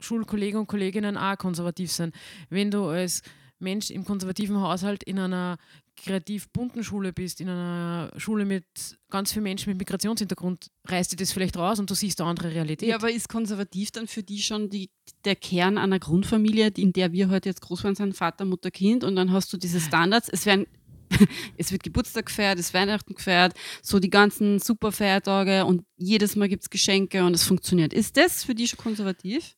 [0.00, 2.12] Schulkollegen und Kolleginnen auch konservativ sein.
[2.48, 3.22] Wenn du als
[3.58, 5.56] Mensch im konservativen Haushalt in einer
[5.96, 8.64] kreativ bunten Schule bist, in einer Schule mit
[9.10, 12.50] ganz vielen Menschen mit Migrationshintergrund, reißt dir das vielleicht raus und du siehst eine andere
[12.50, 12.88] Realität.
[12.88, 14.90] Ja, aber ist konservativ dann für die schon die,
[15.24, 19.04] der Kern einer Grundfamilie, in der wir heute jetzt groß waren, sind Vater, Mutter, Kind
[19.04, 20.28] und dann hast du diese Standards.
[20.28, 20.66] Es werden
[21.56, 26.48] es wird Geburtstag gefeiert, es Weihnachten gefeiert, so die ganzen super Feiertage und jedes Mal
[26.48, 27.92] gibt es Geschenke und es funktioniert.
[27.92, 29.56] Ist das für die schon konservativ?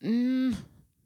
[0.00, 0.52] Mm,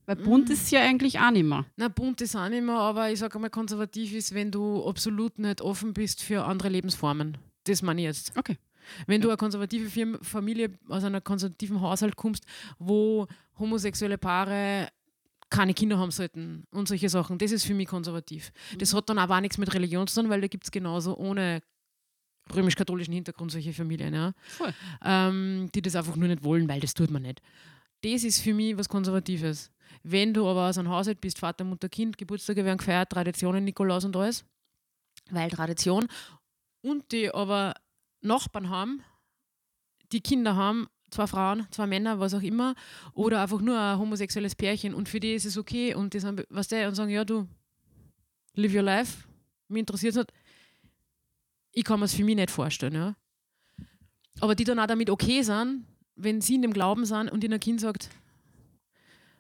[0.07, 1.67] Weil bunt ist es ja eigentlich auch nicht mehr.
[1.77, 5.39] Na, bunt ist auch nicht mehr, aber ich sage einmal, konservativ ist, wenn du absolut
[5.39, 7.37] nicht offen bist für andere Lebensformen.
[7.65, 8.33] Das meine ich jetzt.
[8.37, 8.57] Okay.
[9.09, 12.45] Wenn du eine konservative Familie aus einem konservativen Haushalt kommst,
[12.79, 13.27] wo
[13.59, 14.89] homosexuelle Paare
[15.51, 18.53] keine Kinder haben sollten und solche Sachen, das ist für mich konservativ.
[18.79, 21.17] Das hat dann aber auch nichts mit Religion zu tun, weil da gibt es genauso
[21.17, 21.63] ohne
[22.55, 24.33] römisch-katholischen Hintergrund solche Familien, ja,
[25.05, 27.43] ähm, die das einfach nur nicht wollen, weil das tut man nicht.
[28.03, 29.73] Das ist für mich was Konservatives.
[30.09, 34.05] Wenn du aber aus einem Haushalt bist, Vater, Mutter, Kind, Geburtstage werden gefeiert, Traditionen, Nikolaus
[34.05, 34.45] und alles,
[35.31, 36.07] weil Tradition,
[36.81, 37.75] und die aber
[38.21, 39.03] Nachbarn haben,
[40.13, 42.77] die Kinder haben, zwei Frauen, zwei Männer, was auch immer,
[43.15, 46.47] oder einfach nur ein homosexuelles Pärchen und für die ist es okay und die sind,
[46.51, 47.49] was der und sagen, ja du,
[48.55, 49.27] live your life,
[49.67, 50.33] mich interessiert es nicht.
[51.73, 53.17] Ich kann mir es für mich nicht vorstellen, ja.
[54.39, 57.55] Aber die dann auch damit okay sind, wenn sie in dem Glauben sind und ihnen
[57.55, 58.09] ein Kind sagt,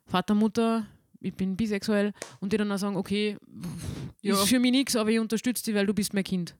[0.07, 0.87] Vater, Mutter,
[1.21, 3.37] ich bin bisexuell und die dann auch sagen, okay,
[4.23, 4.35] Ja.
[4.35, 6.57] ist für mich nichts, aber ich unterstütze dich, weil du bist mein Kind.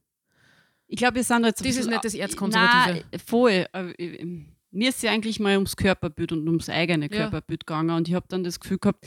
[0.87, 1.61] Ich glaube, wir sind jetzt.
[1.61, 3.03] ein Das ist nicht das Erzkonservative.
[3.11, 3.65] Nein, voll.
[4.71, 7.17] Mir ist ja eigentlich mal ums Körperbild und ums eigene Ja.
[7.23, 7.89] Körperbild gegangen.
[7.95, 9.05] Und ich habe dann das Gefühl gehabt,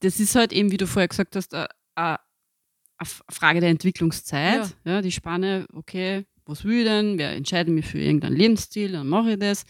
[0.00, 2.18] das ist halt eben, wie du vorher gesagt hast, eine eine
[3.30, 4.76] Frage der Entwicklungszeit.
[4.84, 5.02] Ja.
[5.02, 7.18] die Spanne, okay, was will ich denn?
[7.18, 8.92] Wer entscheidet mich für irgendeinen Lebensstil?
[8.92, 9.64] Dann mache ich das.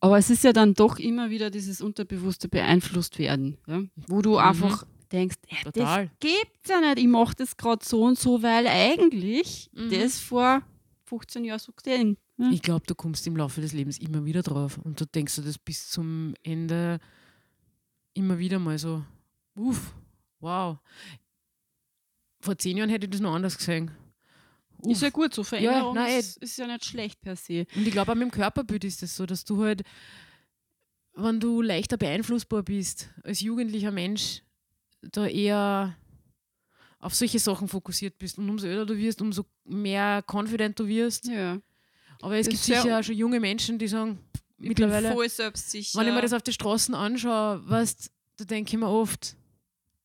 [0.00, 3.82] Aber es ist ja dann doch immer wieder dieses unterbewusste beeinflusst werden, ja?
[4.06, 6.10] wo du einfach denkst, ja, das Total.
[6.20, 6.98] gibt's ja nicht.
[6.98, 9.90] Ich mache das gerade so und so, weil eigentlich Mhm.
[9.90, 10.62] das vor
[11.06, 12.16] 15 Jahren so gesehen.
[12.36, 12.50] Ja.
[12.52, 15.42] Ich glaube, du kommst im Laufe des Lebens immer wieder drauf und du denkst dir
[15.42, 16.98] das bis zum Ende
[18.14, 19.02] immer wieder mal so,
[19.56, 19.94] uff,
[20.38, 20.78] wow.
[22.40, 23.90] Vor zehn Jahren hätte ich das noch anders gesehen.
[24.82, 24.92] Uff.
[24.92, 26.18] Ist ja gut, so Veränderung nein, eh.
[26.18, 27.66] ist, ist ja nicht schlecht per se.
[27.74, 29.82] Und ich glaube, auch mit dem Körperbild ist es das so, dass du halt,
[31.14, 34.42] wenn du leichter beeinflussbar bist als jugendlicher Mensch,
[35.02, 35.96] da eher
[37.00, 38.38] auf solche Sachen fokussiert bist.
[38.38, 41.26] Und umso älter du wirst, umso mehr confident du wirst.
[41.26, 41.60] Ja.
[42.20, 44.18] Aber es Das gibt ja- sicher auch schon junge Menschen, die sagen,
[44.60, 45.98] Ich mittlerweile, bin voll selbstsicher.
[45.98, 49.36] wenn ich mir das auf die Straßen anschaue, weißt, da denke ich mir oft,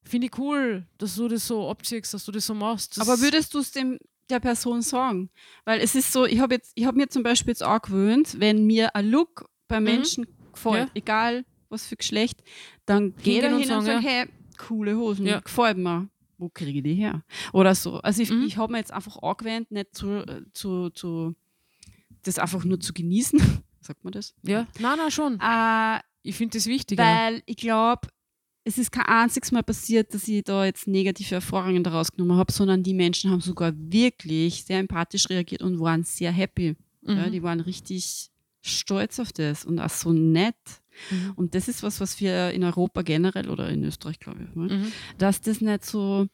[0.03, 2.99] finde ich cool, dass du das so abziehst, dass du das so machst.
[3.01, 3.97] Aber würdest du es dem
[4.29, 5.29] der Person sagen?
[5.65, 8.95] Weil es ist so, ich habe habe mir zum Beispiel jetzt auch gewöhnt, wenn mir
[8.95, 10.91] ein Look bei Menschen gefällt, Ja.
[10.95, 12.43] egal was für Geschlecht,
[12.85, 15.39] dann gehe da Hingehen und hin und sagen, sage, hey, coole Hosen, Ja.
[15.39, 16.07] gefällt mir.
[16.37, 17.23] Wo kriege ich die her?
[17.53, 17.99] Oder so.
[17.99, 18.43] Also ich, Mhm.
[18.43, 21.35] ich habe mir jetzt einfach angewöhnt, nicht zu, zu, zu
[22.23, 23.39] das einfach nur zu genießen.
[23.81, 24.33] Sagt man das?
[24.43, 25.39] ja, nein, nein, schon.
[25.41, 27.03] Äh, Ich finde das wichtiger.
[27.03, 28.07] weil ich glaube,
[28.65, 32.51] es ist kein einziges Mal passiert, dass ich da jetzt negative Erfahrungen daraus genommen habe,
[32.51, 36.75] sondern die Menschen haben sogar wirklich sehr empathisch reagiert und waren sehr happy.
[37.05, 37.31] Ja, Mhm.
[37.33, 38.29] die waren richtig
[38.61, 40.55] stolz auf das und auch so nett.
[41.11, 41.33] Mhm.
[41.35, 44.73] Und das ist was, was wir in Europa generell oder in Österreich, glaube ich, ne?
[44.77, 44.91] Mhm.
[45.17, 46.27] dass das nicht so,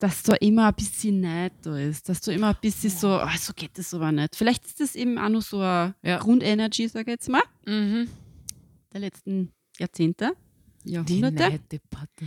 [0.00, 3.36] dass da immer ein bisschen Neid da ist, dass du immer ein bisschen so, ah,
[3.38, 4.34] so geht das aber nicht.
[4.34, 6.18] Vielleicht ist das eben auch nur so eine Ja.
[6.18, 8.08] Grundenergy, sage ich jetzt mal, Mhm.
[8.92, 10.32] der letzten Jahrzehnte,
[10.88, 11.34] Jahrhunderte.
[11.50, 12.26] Neiddebatte.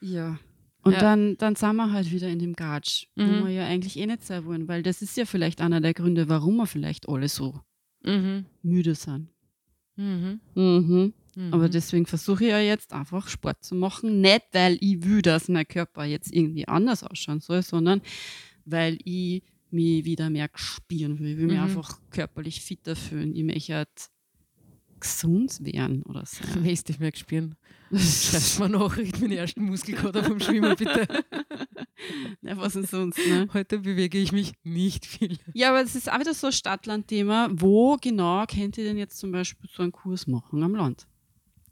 [0.00, 0.38] Ja.
[0.82, 1.00] Und Ja.
[1.00, 3.44] dann, dann sind wir halt wieder in dem Gatsch, wo Mhm.
[3.46, 6.28] wir ja eigentlich eh nicht sein wollen, weil das ist ja vielleicht einer der Gründe,
[6.28, 7.60] warum wir vielleicht alle so
[8.02, 8.46] Mhm.
[8.62, 9.28] müde sind.
[9.96, 10.40] Mhm.
[10.54, 11.12] Mhm.
[11.36, 11.52] Mhm.
[11.54, 14.20] Aber deswegen versuche ich ja jetzt einfach Sport zu machen.
[14.22, 18.00] Nicht, weil ich will, dass mein Körper jetzt irgendwie anders ausschauen soll, sondern
[18.64, 21.32] weil ich mich wieder mehr spüren will.
[21.32, 21.62] Ich will mich Mhm.
[21.64, 23.36] einfach körperlich fitter fühlen.
[23.36, 23.88] Ich möchte halt
[25.00, 26.42] gesund werden oder so.
[26.60, 27.56] Nächstes dich mehr spüren.
[27.92, 31.06] Schreibst mir Nachricht, meinen ersten Muskelkater vom Schwimmen, bitte.
[32.40, 33.46] Ja, was denn sonst, ne?
[33.52, 35.36] Heute bewege ich mich nicht viel.
[35.52, 37.50] Ja, aber es ist auch wieder so ein Stadtland-Thema.
[37.52, 41.06] Wo genau könnt ihr denn jetzt zum Beispiel so einen Kurs machen am Land?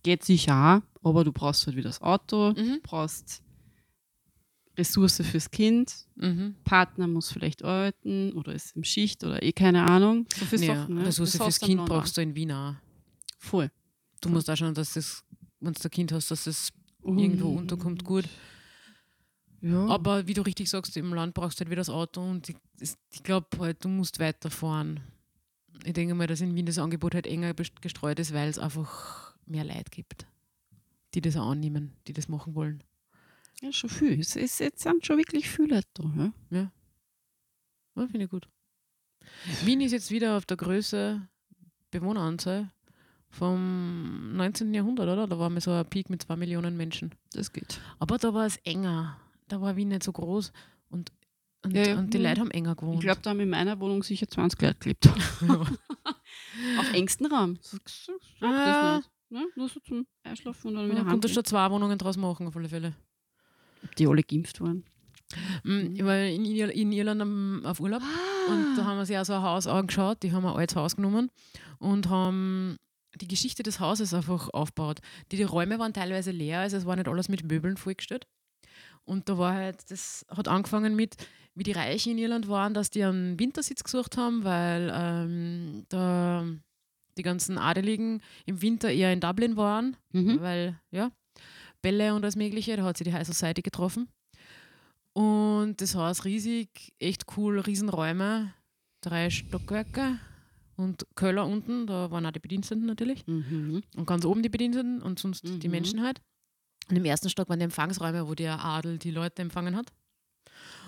[0.02, 2.80] Geht sicher auch, aber du brauchst halt wieder das Auto, Mhm.
[2.82, 3.42] brauchst
[4.76, 6.54] Ressource fürs Kind, Mhm.
[6.64, 10.26] Partner muss vielleicht arbeiten oder ist im Schicht oder eh keine Ahnung.
[10.38, 10.96] So viele Ja, Sachen.
[10.96, 11.06] Ne?
[11.06, 12.74] Ressource Das fürs du Kind brauchst du in Wien auch.
[13.38, 13.70] Voll.
[14.20, 15.24] Du musst auch schauen, dass das,
[15.60, 16.70] wenn du ein Kind hast, dass es
[17.04, 17.58] irgendwo Mhm.
[17.58, 18.28] unterkommt, gut.
[19.60, 19.86] Ja.
[19.86, 22.56] Aber wie du richtig sagst, im Land brauchst du halt wieder das Auto und ich,
[22.78, 25.00] das- ich glaube halt, du musst weiterfahren.
[25.84, 29.34] Ich denke mal, dass in Wien das Angebot halt enger gestreut ist, weil es einfach
[29.46, 30.26] mehr Leute gibt,
[31.14, 32.82] die das auch annehmen, die das machen wollen.
[33.62, 34.20] ja, schon viel.
[34.20, 36.32] Es, es, es sind schon wirklich viele Leute da.
[36.50, 36.72] Ja?
[37.96, 38.48] Ja, finde ich gut.
[39.64, 41.28] Wien ist jetzt wieder auf der Größe
[41.90, 42.70] Bewohneranzahl
[43.30, 44.72] vom 19.
[44.74, 45.26] Jahrhundert, oder?
[45.26, 47.14] Da war mal so ein Peak mit zwei Millionen Menschen.
[47.32, 47.80] Das geht.
[47.98, 49.16] Aber da war es enger.
[49.48, 50.52] Da war Wien nicht so groß
[50.90, 51.12] und,
[51.64, 51.98] und, Ja, ja.
[51.98, 52.24] und die Mhm.
[52.24, 52.96] Leute haben enger gewohnt.
[52.96, 55.08] Ich glaube, da haben in meiner Wohnung sicher 20 Leute gelebt.
[56.78, 57.58] Auf engstem Raum.
[57.60, 57.80] Sag,
[58.40, 58.96] Ah.
[58.96, 59.10] das nicht.
[59.30, 59.46] Ne?
[59.56, 61.34] Nur so zum Einschlafen und dann wieder konnte heimgehen.
[61.34, 62.94] schon zwei Wohnungen draus machen, auf alle Fälle.
[63.84, 64.84] Ob die alle geimpft waren.
[65.64, 65.94] Mhm.
[65.96, 68.02] Ich war in, Ir in Irland am, auf Urlaub
[68.48, 70.22] und da haben wir sich auch so ein Haus angeschaut.
[70.22, 71.30] Die haben ein altes Haus genommen
[71.78, 72.76] und haben
[73.18, 75.00] die Geschichte des Hauses einfach aufgebaut.
[75.32, 78.26] Die, die Räume waren teilweise leer, also es war nicht alles mit Möbeln vollgestellt.
[79.04, 81.16] Und da war halt, das hat angefangen mit,
[81.54, 86.46] wie die Reichen in Irland waren, dass die einen Wintersitz gesucht haben, weil ähm, da
[87.16, 90.40] die ganzen Adeligen im Winter eher in Dublin waren, Mhm.
[90.40, 91.10] weil, ja,
[91.82, 94.08] Bälle und alles Mögliche, da hat sie die High Society getroffen.
[95.14, 98.52] Und das Haus riesig, echt cool, Riesenräume,
[99.00, 100.18] drei Stockwerke
[100.78, 103.26] und Keller unten, da waren auch die Bediensteten natürlich.
[103.26, 103.82] Mhm.
[103.96, 105.72] Und ganz oben die Bediensteten und sonst die Mhm.
[105.72, 106.20] Menschen halt.
[106.88, 109.92] Und im ersten Stock waren die Empfangsräume, wo der Adel die Leute empfangen hat.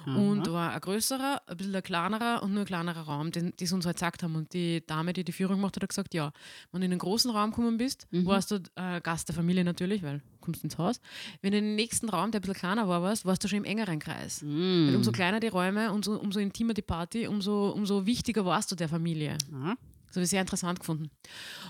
[0.07, 3.53] Und da war ein größerer, ein bisschen ein kleinerer und nur ein kleinerer Raum, den
[3.61, 4.35] die uns halt gesagt haben.
[4.35, 6.33] Und die Dame, die die Führung gemacht hat, hat gesagt, ja,
[6.73, 8.25] wenn du in den großen Raum gekommen bist, Mhm.
[8.25, 11.01] warst du äh, Gast der Familie natürlich, weil kommst ins Haus.
[11.43, 13.59] Wenn du in den nächsten Raum, der ein bisschen kleiner war, warst, warst du schon
[13.59, 14.43] im engeren Kreis.
[14.43, 14.89] Mhm.
[14.89, 18.77] Weil umso kleiner die Räume, umso, umso intimer die Party, umso, umso wichtiger warst du
[18.77, 19.37] der Familie.
[20.07, 21.11] Das habe ich sehr interessant gefunden.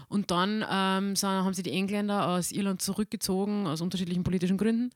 [0.09, 4.91] Und dann ähm, sind, haben sie die Engländer aus Irland zurückgezogen, aus unterschiedlichen politischen Gründen.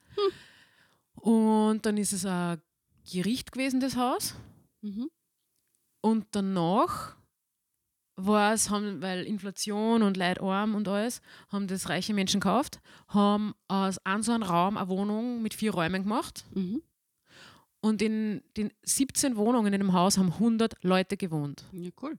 [1.15, 2.59] Und dann ist es ein
[3.11, 4.35] Gericht gewesen, das Haus.
[4.81, 5.09] Mhm.
[6.01, 7.15] Und danach
[8.15, 12.79] war es, haben, weil Inflation und Leid arm und alles, haben das reiche Menschen gekauft,
[13.09, 16.45] haben aus einem so einem Raum eine Wohnung mit vier Räumen gemacht.
[16.53, 16.81] Mhm.
[17.81, 21.65] Und in den 17 Wohnungen in dem Haus haben 100 Leute gewohnt.
[21.71, 22.17] Ja, cool.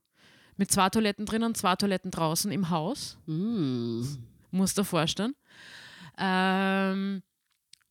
[0.56, 3.18] Mit zwei Toiletten drinnen und zwei Toiletten draußen im Haus.
[3.26, 4.18] Mhm.
[4.50, 5.34] musst du dir vorstellen.
[6.18, 7.22] Ähm,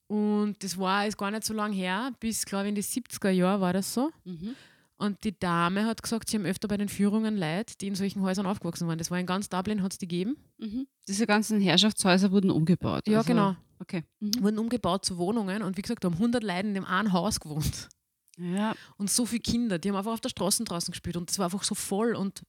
[0.08, 3.30] und das war ist gar nicht so lange her, bis, glaube ich, in die 70er
[3.30, 4.12] Jahre war das so.
[4.24, 4.56] Mhm.
[4.97, 8.21] Und die Dame hat gesagt, sie haben öfter bei den Führungen Leute, die in solchen
[8.21, 8.97] Häusern aufgewachsen waren.
[8.97, 10.38] Das war in ganz Dublin, hat es die gegeben.
[10.58, 10.88] Mhm.
[11.08, 13.08] Diese ganzen Herrschaftshäuser wurden umgebaut.
[13.08, 13.55] Ja, also, genau.
[13.79, 14.03] Okay.
[14.21, 14.31] Mhm.
[14.41, 17.41] wurden umgebaut zu Wohnungen und wie gesagt, da haben 100 Leute in dem einen Haus
[17.41, 17.89] gewohnt.
[18.38, 18.73] Ja.
[18.97, 21.45] Und so viele Kinder, die haben einfach auf der Straße draußen gespielt und das war
[21.45, 22.43] einfach so voll und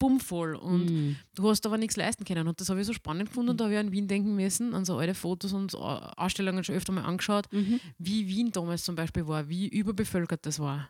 [0.00, 1.16] bummvoll und Mhm.
[1.36, 2.48] du hast aber nichts leisten können.
[2.48, 4.74] Und das habe ich so spannend gefunden und da habe ich an Wien denken müssen,
[4.74, 7.78] an so alte Fotos und Ausstellungen schon öfter mal angeschaut, Mhm.
[7.98, 10.88] wie Wien damals zum Beispiel war, wie überbevölkert das war.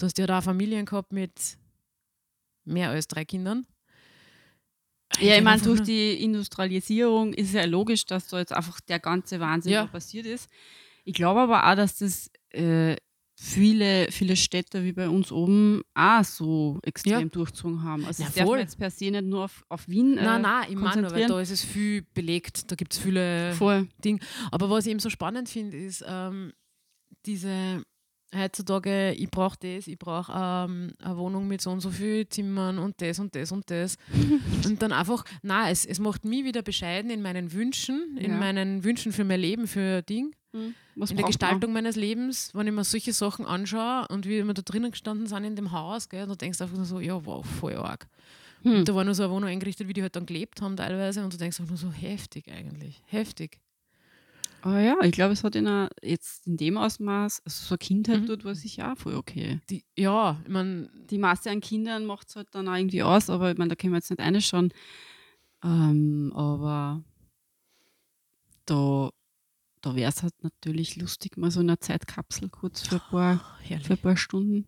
[0.00, 1.58] Du hast ja da Familien gehabt mit
[2.64, 3.66] mehr als drei Kindern.
[5.20, 9.40] Ja, ich meine, durch die Industrialisierung ist ja logisch, dass da jetzt einfach der ganze
[9.40, 9.86] Wahnsinn Ja.
[9.88, 10.48] passiert ist.
[11.04, 12.96] Ich glaube aber auch, dass das äh,
[13.38, 17.24] viele, viele Städte wie bei uns oben auch so extrem Ja.
[17.26, 18.06] durchzogen haben.
[18.06, 18.58] Also Ja, das darf voll.
[18.60, 21.40] jetzt per se nicht nur auf, auf Wien äh, Nein, nein, ich meine, weil da
[21.40, 23.86] ist es viel belegt, da gibt es viele Voll.
[24.50, 26.54] Aber was ich eben so spannend finde, ist ähm,
[27.26, 27.82] diese
[28.34, 32.78] heutzutage, ich brauche das, ich brauche ähm, eine Wohnung mit so und so vielen Zimmern
[32.78, 33.96] und das und das und das.
[34.64, 38.36] und dann einfach, nein, es, es macht mich wieder bescheiden in meinen Wünschen, in Ja.
[38.38, 40.34] meinen Wünschen für mein Leben, für Ding,
[40.96, 44.54] Was in der Gestaltung meines Lebens, wenn ich mir solche Sachen anschaue und wie wir
[44.54, 47.24] da drinnen gestanden sind in dem Haus, gell, und du denkst einfach nur so, ja,
[47.24, 48.06] wow, voll arg.
[48.62, 48.80] Hm.
[48.80, 51.24] Und da war nur so eine Wohnung eingerichtet, wie die halt dann gelebt haben teilweise
[51.24, 53.58] und du denkst einfach nur so heftig eigentlich, heftig.
[54.62, 57.78] Aber ja, ich glaube, es hat in einer, jetzt in dem Ausmaß, also so eine
[57.78, 58.26] Kindheit Mhm.
[58.26, 59.60] dort war sicher auch voll okay.
[59.70, 63.30] Die, ja, ich meine, Die Masse an Kindern macht es halt dann auch irgendwie aus,
[63.30, 64.72] aber ich meine, da können wir jetzt nicht reinschauen.
[65.64, 67.02] Ähm, aber
[68.66, 69.10] da,
[69.80, 73.58] da wäre es halt natürlich lustig, mal so in einer Zeitkapsel kurz für ein paar,
[73.62, 73.86] herrlich.
[73.86, 74.66] für ein paar Stunden.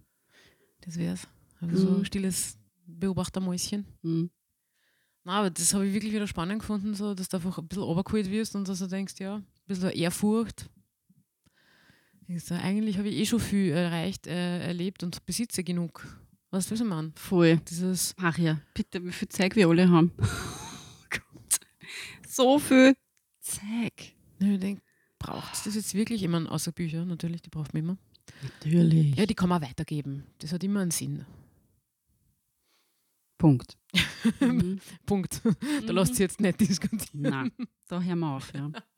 [0.80, 1.28] Das wär's.
[1.60, 1.98] Also so Mhm.
[2.00, 3.86] ein stilles Beobachtermäuschen.
[4.02, 4.30] Hm.
[5.24, 7.84] Na, aber das habe ich wirklich wieder spannend gefunden, so, dass du einfach ein bisschen
[7.84, 10.68] runtergeholt wirst und dass du denkst, ja, bisschen Ehrfurcht.
[12.50, 16.06] Eigentlich habe ich eh schon viel erreicht, äh, erlebt und besitze genug.
[16.50, 17.12] Was willst du machen?
[17.16, 17.58] Voll.
[17.68, 20.12] Dieses, Ach ja, bitte, wie viel Zeug wir alle haben.
[20.18, 20.24] Oh
[21.10, 21.60] Gott.
[22.26, 22.94] So viel
[23.40, 24.14] Zeug.
[24.38, 24.82] ich denke,
[25.18, 26.22] braucht es das jetzt wirklich?
[26.22, 27.98] Ich meine, außer Bücher natürlich, die braucht man immer.
[28.42, 29.16] Natürlich.
[29.16, 30.24] Ja, die kann man weitergeben.
[30.38, 31.24] Das hat immer einen Sinn.
[33.38, 33.76] Punkt.
[34.40, 34.80] Mhm.
[35.06, 35.42] Punkt.
[35.86, 37.22] Da lässt sich jetzt nicht diskutieren.
[37.22, 37.52] Nein,
[37.88, 38.70] da hören wir auf, ja.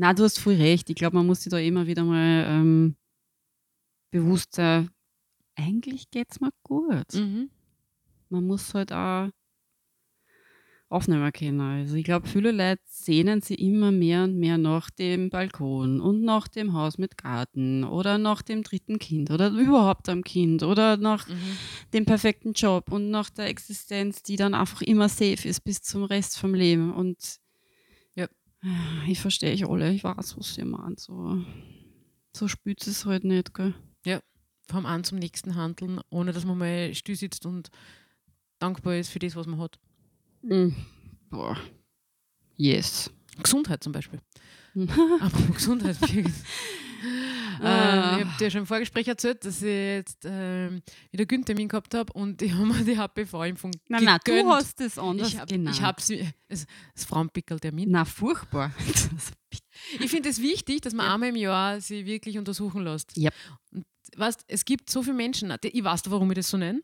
[0.00, 0.88] Nein, du hast voll recht.
[0.88, 2.96] Ich glaube, man muss sich da immer wieder mal ähm,
[4.10, 4.90] bewusst sein,
[5.56, 7.14] eigentlich geht es mir gut.
[7.14, 7.50] Mhm.
[8.30, 9.30] Man muss halt auch
[10.88, 11.60] aufnehmen können.
[11.60, 16.22] Also ich glaube, viele Leute sehnen sich immer mehr und mehr nach dem Balkon und
[16.22, 20.96] nach dem Haus mit Garten oder nach dem dritten Kind oder überhaupt am Kind oder
[20.96, 21.58] nach Mhm.
[21.94, 26.04] dem perfekten Job und nach der Existenz, die dann einfach immer safe ist bis zum
[26.04, 26.92] Rest vom Leben.
[26.92, 27.39] Und.
[29.06, 31.00] Ich verstehe ich alle, ich weiß, was ihr meint.
[31.00, 31.44] So,
[32.34, 33.74] so spürt es halt nicht, gell?
[34.70, 37.70] vom einen zum nächsten handeln, ohne dass man mal still sitzt und
[38.58, 39.78] dankbar ist für das, was man hat.
[40.42, 40.74] Mhm.
[41.28, 41.56] Boah.
[42.56, 43.10] Yes.
[43.42, 44.20] Gesundheit zum Beispiel.
[44.74, 44.88] Mhm.
[45.20, 45.96] Apropos Gesundheit.
[47.62, 51.94] Ähm, ich habe dir schon im Vorgespräch erzählt, dass ich jetzt ähm, wieder Gyntermin gehabt
[51.94, 54.46] habe und ich habe mir die HPV-Impfung Nein, nein, gegönnt.
[54.46, 55.80] du hast es anders ich habe genannt.
[55.82, 57.90] hab sie, es, das Frauenpickel-Termin.
[57.90, 58.72] Na, furchtbar.
[59.98, 61.14] Ich finde es wichtig, dass man Ja.
[61.14, 63.16] einmal im Jahr sie wirklich untersuchen lässt.
[63.16, 63.32] Yep.
[63.72, 63.84] Und
[64.16, 66.82] weißt, es gibt so viele Menschen, die- ich weiß, warum ich das so nenne,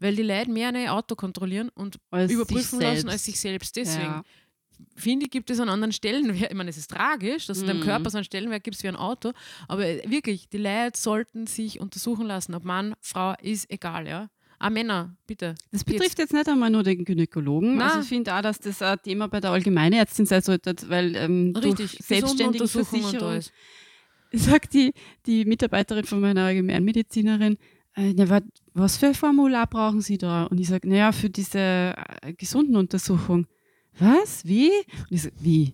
[0.00, 3.76] weil die Leute mehr ein Auto kontrollieren und Als überprüfen lassen als sich selbst.
[3.76, 4.24] Deswegen Ja.
[4.96, 6.50] Finde ich, gibt es an anderen Stellenwert.
[6.50, 7.84] Ich meine, es ist tragisch, dass es deinem Mhm.
[7.84, 9.32] Körper so einen Stellenwert gibt wie ein Auto,
[9.68, 14.28] aber wirklich, die Leute sollten sich untersuchen lassen, ob Mann, Frau, ist egal, ja.
[14.62, 15.54] Auch Männer, bitte.
[15.72, 17.76] Das betrifft jetzt nicht einmal nur den Gynäkologen.
[17.76, 17.82] Nein.
[17.88, 21.54] Also ich finde auch, dass das ein Thema bei der Allgemeinärztin sein sollte, weil ähm,
[21.56, 23.52] Richtig, durch gesunde selbstständige Untersuchung und Versicherung alles.
[24.32, 24.92] sagt die,
[25.26, 27.56] die Mitarbeiterin von meiner Allgemeinmedizinerin,
[27.96, 28.42] äh, na, wa-
[28.74, 30.44] was für ein Formular brauchen Sie da?
[30.44, 33.46] Und ich sage, naja, für diese äh, gesunden Untersuchung.
[34.00, 34.46] Was?
[34.46, 34.70] Wie?
[34.70, 35.72] Und ich sage, wie?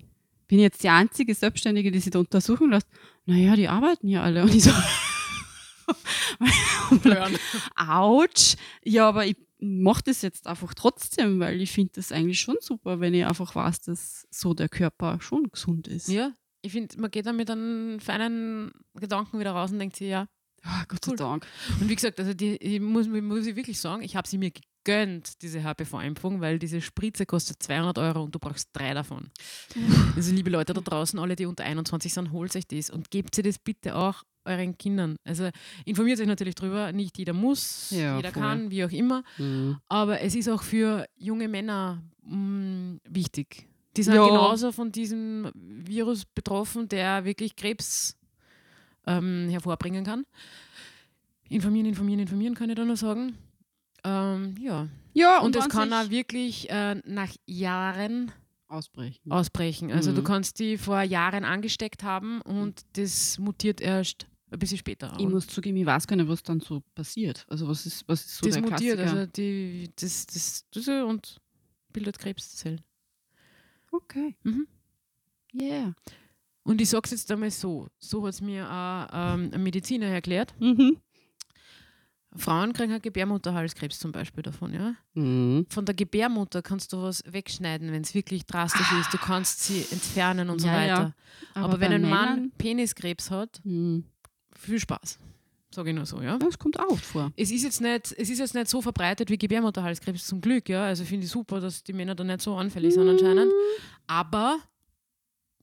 [0.49, 2.89] Bin ich jetzt die einzige Selbstständige, die sich da untersuchen lässt?
[3.25, 4.43] Naja, die arbeiten ja alle.
[4.43, 4.71] Und ich so,
[7.77, 8.57] Autsch.
[8.85, 13.01] Ja, aber ich mache das jetzt einfach trotzdem, weil ich finde das eigentlich schon super,
[13.01, 16.09] wenn ich einfach weiß, dass so der Körper schon gesund ist.
[16.09, 20.09] Ja, ich finde, man geht dann mit einem feinen Gedanken wieder raus und denkt sich,
[20.09, 20.29] ja.
[20.63, 21.17] Ah, Gott sei Cool.
[21.17, 21.47] Dank.
[21.81, 24.51] Und wie gesagt, also die, ich muss, muss ich wirklich sagen, ich habe sie mir
[24.87, 29.31] gegönnt, diese HPV-Impfung, weil diese Spritze kostet 200 Euro und du brauchst drei davon.
[30.15, 33.35] Also liebe Leute da draußen, alle, die unter 21 sind, holt euch das und gebt
[33.35, 35.17] sie das bitte auch euren Kindern.
[35.25, 35.51] Also
[35.85, 38.43] informiert euch natürlich drüber, nicht jeder muss, Ja, jeder voll.
[38.43, 39.79] kann, wie auch immer, Mhm.
[39.89, 43.69] aber es ist auch für junge Männer mh, wichtig.
[43.97, 44.25] Die sind Ja.
[44.27, 48.17] genauso von diesem Virus betroffen, der wirklich Krebs
[49.07, 50.25] ähm, hervorbringen kann.
[51.49, 53.37] Informieren, informieren, informieren, kann ich da nur sagen.
[54.07, 54.89] Ähm, ja.
[55.15, 58.31] Ja, Und, es wenn kann auch wirklich äh, nach Jahren
[58.69, 59.31] Ausbrechen.
[59.33, 59.91] ausbrechen.
[59.93, 60.25] Also du Mhm.
[60.25, 65.13] kannst die vor Jahren angesteckt haben und das mutiert erst ein bisschen später.
[65.19, 67.45] Ich Und muss zugeben, ich weiß gar nicht, was dann so passiert.
[67.49, 69.21] Also was ist, was ist so das der mutiert, Klassiker?
[69.21, 71.41] also die, das, das, das und
[71.93, 72.81] bildet Krebszellen.
[73.91, 74.37] okay.
[74.43, 74.67] Mhm.
[75.55, 75.95] Yeah.
[76.65, 80.07] Und ich sage es jetzt einmal so, so hat es mir auch ähm, ein Mediziner
[80.07, 80.55] erklärt.
[80.61, 80.99] Mhm.
[82.37, 84.95] Frauen kriegen halt Gebärmutterhalskrebs zum Beispiel davon, ja.
[85.15, 85.67] Mhm.
[85.69, 89.13] Von der Gebärmutter kannst du was wegschneiden, wenn es wirklich drastisch ist.
[89.13, 90.93] Du kannst sie entfernen und so Ja, ja.
[90.99, 91.15] weiter.
[91.55, 94.05] Aber, wenn ein Mann Männern- Peniskrebs hat, Mhm.
[94.55, 95.19] viel Spaß.
[95.75, 96.39] Sage ich nur so, ja.
[96.39, 97.33] Das kommt auch vor.
[97.37, 100.85] Es ist, jetzt nicht, es ist jetzt nicht so verbreitet wie Gebärmutterhalskrebs, zum Glück, ja.
[100.85, 103.53] Also finde ich super, dass die Männer da nicht so anfällig sind anscheinend.
[104.07, 104.59] Aber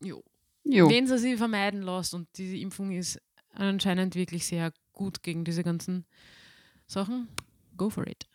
[0.01, 0.23] jo,
[0.65, 0.89] Jo.
[0.89, 3.19] wenn sie sie vermeiden lässt und diese Impfung ist
[3.55, 6.05] anscheinend wirklich sehr gut gegen diese ganzen
[6.87, 7.27] Sachen,
[7.77, 8.27] go for it.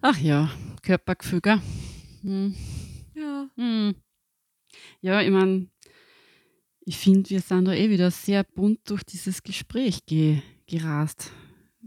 [0.00, 0.50] Ach ja,
[0.82, 1.60] Körpergefühl, gell?
[2.22, 2.54] Mhm.
[3.14, 3.48] Ja.
[3.56, 3.94] Hm.
[5.00, 5.68] Ja, ich meine,
[6.80, 11.32] ich finde, wir sind da eh wieder sehr bunt durch dieses Gespräch ge gerast.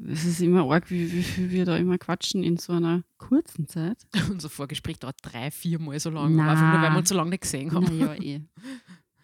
[0.07, 3.67] Es ist immer arg, wie, wie viel wir da immer quatschen in so einer kurzen
[3.67, 3.97] Zeit.
[4.29, 6.51] Unser Vorgespräch dauert drei, vier Mal so lang, Na.
[6.51, 7.97] einfach nur weil wir uns so lange nicht gesehen haben.
[7.97, 8.41] Naja, eh.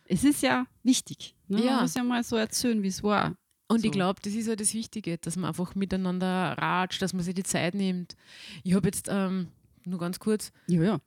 [0.05, 1.35] Es ist ja wichtig.
[1.47, 1.63] Ne?
[1.63, 1.73] Ja.
[1.73, 3.35] Man muss ja mal so erzählen, wie es war.
[3.69, 3.85] Und So.
[3.85, 7.35] ich glaube, das ist ja das Wichtige, dass man einfach miteinander ratscht, dass man sich
[7.35, 8.15] die Zeit nimmt.
[8.63, 9.47] Ich habe jetzt, ähm,
[9.85, 10.99] nur ganz kurz, Ja, ja.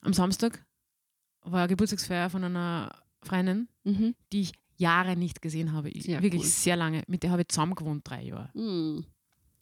[0.00, 0.64] am Samstag
[1.42, 4.14] war eine Geburtstagsfeier von einer Freundin, Mhm.
[4.32, 5.90] die ich Jahre nicht gesehen habe.
[5.90, 6.48] Ich, Sehr wirklich cool.
[6.48, 7.02] sehr lange.
[7.08, 8.50] Mit der habe ich zusammen gewohnt, drei Jahre.
[8.54, 9.04] Mhm.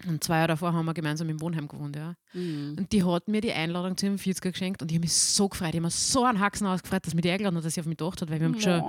[0.06, 1.96] Und zwei Jahre davor haben wir gemeinsam im Wohnheim gewohnt.
[1.96, 2.16] Ja.
[2.34, 2.76] Mhm.
[2.78, 5.48] Und die hat mir die Einladung zu ihrem 40er geschenkt und ich habe mich so
[5.48, 5.70] gefreut.
[5.70, 7.86] Ich habe mir so einen Haxen ausgefreut, dass mir die eingeladen hat, dass sie auf
[7.86, 8.82] mich gedacht hat, weil wir haben schon.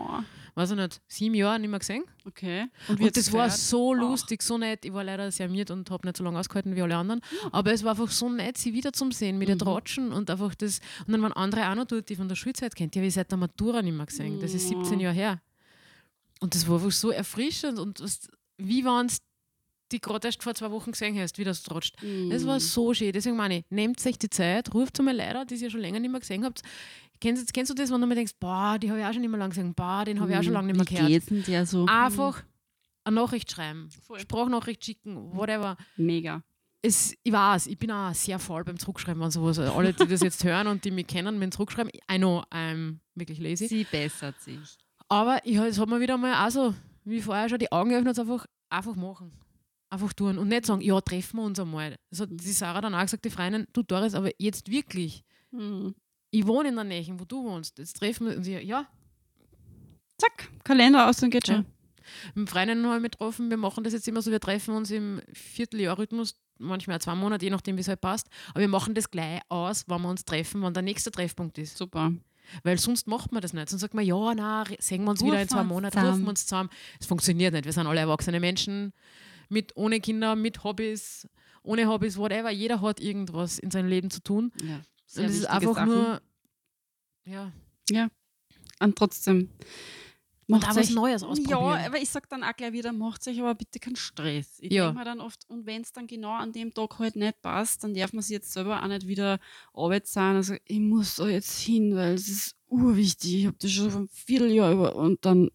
[0.57, 2.03] Weiß ich nicht, sieben Jahre nicht mehr gesehen.
[2.25, 2.65] Okay.
[2.87, 4.83] Und, hat's das war so lustig, so nett.
[4.85, 7.21] Ich war leider sehr miert und habe nicht so lange ausgehalten wie alle anderen.
[7.51, 9.59] Aber es war einfach so nett, sie wieder zum Sehen, mit Mhm.
[9.59, 10.79] tratschen und einfach das.
[11.05, 12.95] Und dann waren andere auch noch dort, die von der Schulzeit kennt.
[12.95, 14.39] Die habe ich seit der Matura nicht mehr gesehen.
[14.41, 15.01] Das ist 17 Oh.
[15.03, 15.41] Jahre her.
[16.39, 18.27] Und das war einfach so erfrischend und was,
[18.57, 19.19] wie waren es,
[19.91, 21.95] die gerade erst vor zwei Wochen gesehen hast, wie das tratscht.
[22.29, 22.59] Das war Mhm.
[22.59, 23.11] so schön.
[23.13, 26.11] Deswegen meine ich, nehmt euch die Zeit, ruft einmal Leute, die ihr schon länger nicht
[26.11, 26.61] mehr gesehen habt.
[27.19, 29.29] Kennst, kennst du das, wenn du mir denkst, boah, die habe ich auch schon nicht
[29.29, 31.07] mehr lange gesehen, boah, den habe ich auch schon lange nicht mehr Wie gehört.
[31.09, 31.85] geht's denn dir so?
[31.87, 32.43] Einfach
[33.03, 34.19] eine Nachricht schreiben, Voll.
[34.19, 35.77] Sprachnachricht schicken, whatever.
[35.95, 36.43] Mega.
[36.81, 39.57] Es, ich weiß, ich bin auch sehr faul beim Zurückschreiben und sowas.
[39.57, 43.39] Alle, die das jetzt hören und die mich kennen mit Zurückschreiben, I know, I'm wirklich
[43.39, 43.67] lazy.
[43.67, 44.77] Sie bessert sich.
[45.09, 48.19] Aber ich, es hat mir wieder mal auch so, wie vorher schon, die Augen geöffnet,
[48.19, 49.31] einfach, einfach machen.
[49.89, 51.95] Einfach tun und nicht sagen, ja, treffen wir uns einmal.
[52.09, 55.23] Das hat die Sarah dann auch gesagt, die Freundin, du Doris, aber jetzt wirklich.
[55.51, 55.95] Mhm.
[56.31, 57.77] Ich wohne in der Nähe, wo du wohnst.
[57.79, 58.47] Jetzt treffen wir uns.
[58.47, 58.87] Ja, ja,
[60.17, 61.55] Zack, Kalender aus und geht Ja.
[61.55, 61.65] schon.
[62.35, 63.49] Mit Freundinnen haben wir getroffen.
[63.49, 67.51] Wir machen das jetzt immer so, wir treffen uns im Vierteljahr-Rhythmus, manchmal zwei Monate, je
[67.51, 68.27] nachdem, wie es halt passt.
[68.51, 71.77] Aber wir machen das gleich aus, wann wir uns treffen, wann der nächste Treffpunkt ist.
[71.77, 72.13] Super.
[72.63, 73.69] Weil sonst macht man das nicht.
[73.69, 76.45] Sonst sagt man, ja, na, sehen wir uns wieder in zwei Monaten, rufen wir uns
[76.45, 76.69] zusammen.
[76.99, 77.65] Es funktioniert nicht.
[77.65, 78.93] Wir sind alle erwachsene Menschen,
[79.49, 81.27] mit, ohne Kinder, mit Hobbys,
[81.61, 82.49] ohne Hobbys, whatever.
[82.49, 84.53] Jeder hat irgendwas in seinem Leben zu tun.
[84.63, 84.79] Ja,
[85.15, 85.85] Und sehr es ist einfach Sachen.
[85.89, 86.21] nur,
[87.25, 87.51] ja,
[88.79, 89.49] Und trotzdem.
[90.49, 91.79] und macht auch was Neues Ja, ausprobieren.
[91.85, 94.59] aber ich sag dann auch gleich wieder, macht euch aber bitte keinen Stress.
[94.59, 94.85] Ich Ja.
[94.85, 97.83] denke mir dann oft, und wenn es dann genau an dem Tag halt nicht passt,
[97.83, 99.39] dann darf man sich jetzt selber auch nicht wieder
[99.73, 100.35] Arbeit sein.
[100.35, 103.35] Also ich muss da jetzt hin, weil es ist urwichtig.
[103.35, 105.49] Ich habe das schon ein Vierteljahr über und dann,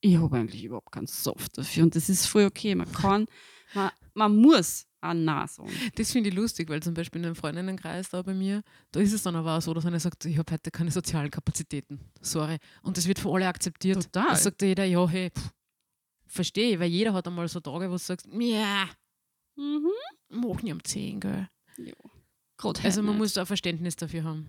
[0.00, 1.84] ich habe eigentlich überhaupt keinen Soft dafür.
[1.84, 2.74] Und das ist voll okay.
[2.74, 3.26] Man kann,
[3.74, 5.70] man, man muss auch Nein sagen.
[5.96, 9.12] Das finde ich lustig, weil zum Beispiel in einem Freundinnenkreis da bei mir, da ist
[9.12, 12.00] es dann aber auch so, dass einer sagt, ich habe heute keine sozialen Kapazitäten.
[12.20, 12.58] Sorry.
[12.82, 14.02] Und das wird von alle akzeptiert.
[14.04, 14.28] Total.
[14.30, 15.30] Da sagt jeder, ja, hey,
[16.26, 18.88] verstehe, weil jeder hat einmal so Tage, wo du sagst, ja,
[19.56, 19.90] Mhm.
[20.30, 21.48] mach nicht um 10, gell.
[21.76, 21.92] Ja.
[22.56, 23.18] Grad Also man nicht.
[23.20, 24.48] muss da Verständnis dafür haben.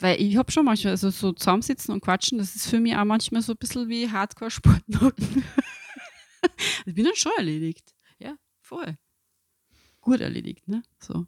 [0.00, 3.04] Weil ich habe schon manchmal, also so zusammensitzen und quatschen, das ist für mich auch
[3.04, 4.82] manchmal so ein bisschen wie Hardcore-Sport.
[6.86, 7.93] ich bin dann schon erledigt.
[8.64, 8.96] Voll.
[10.00, 10.82] Gut erledigt, ne?
[10.98, 11.26] So.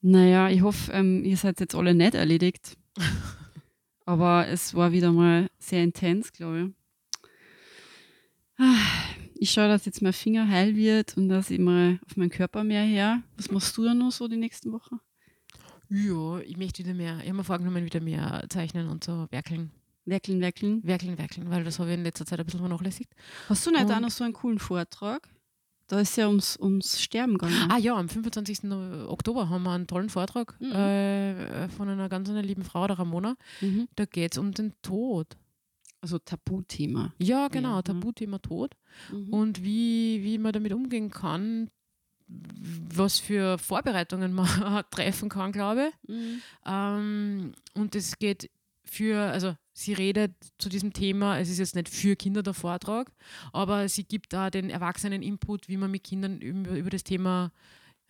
[0.00, 2.76] Naja, ich hoffe, ähm, ihr seid jetzt alle nicht erledigt.
[4.06, 6.72] Aber es war wieder mal sehr intens, glaube
[7.18, 7.30] ich.
[8.58, 8.76] Ah,
[9.34, 12.62] Ich schaue, dass jetzt mein Finger heil wird und dass ich mal auf meinen Körper
[12.62, 13.22] mehr her.
[13.36, 15.00] Was machst du dann noch so die nächsten Wochen?
[15.88, 19.72] Ja, ich möchte wieder mehr, ich habe mir vorgenommen, wieder mehr zeichnen und so werkeln.
[20.06, 20.84] Werkeln, werkeln.
[20.84, 23.10] Werkeln, werkeln, weil das habe ich in letzter Zeit ein bisschen vernachlässigt.
[23.48, 25.28] Hast du nicht Und- auch noch so einen coolen Vortrag?
[25.88, 27.70] Da ist ja ums, ums Sterben gegangen.
[27.70, 28.64] Ah ja, am 25.
[29.08, 30.72] Oktober haben wir einen tollen Vortrag Mhm.
[30.72, 33.36] äh, von einer ganz einer lieben Frau, der Ramona.
[33.60, 33.88] Mhm.
[33.96, 35.36] Da geht es um den Tod.
[36.00, 37.12] Also Tabuthema.
[37.18, 37.84] Ja, genau, Ja, mhm.
[37.84, 38.74] Tabuthema Tod.
[39.12, 39.32] Mhm.
[39.32, 41.70] Und wie, wie man damit umgehen kann,
[42.26, 44.46] was für Vorbereitungen man
[44.90, 46.08] treffen kann, glaube ich.
[46.08, 46.40] Mhm.
[46.66, 48.50] Ähm, und es geht
[48.84, 53.12] für, also sie redet zu diesem Thema, es ist jetzt nicht für Kinder der Vortrag,
[53.52, 57.52] aber sie gibt da den Erwachsenen Input, wie man mit Kindern über, über das Thema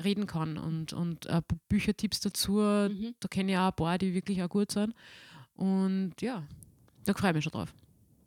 [0.03, 2.53] reden kann und, und äh, Büchertipps dazu.
[2.59, 3.15] Mhm.
[3.19, 4.95] Da kenne ich auch ein paar, die wirklich auch gut sind.
[5.55, 6.47] Und ja,
[7.05, 7.73] da freue ich mich schon drauf.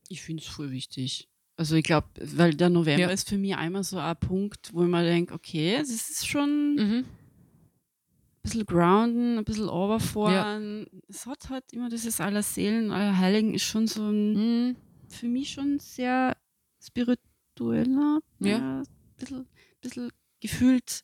[0.10, 1.28] Ich finde es voll wichtig.
[1.58, 3.10] Also ich glaube, weil der November Ja.
[3.10, 6.76] ist für mich einmal so ein Punkt, wo ich mir denke, okay, das ist schon
[6.76, 7.06] Mhm.
[8.48, 10.88] Bisschen grounden, ein bisschen overfahren.
[11.08, 14.34] Es hat halt immer dieses aller Seelen, aller Heiligen ist schon so ein,
[14.70, 14.76] Mhm.
[15.10, 16.36] für mich schon sehr
[16.82, 18.80] spiritueller, Ja.
[18.82, 18.84] ein
[19.18, 19.48] bisschen,
[19.82, 21.04] bisschen gefühlt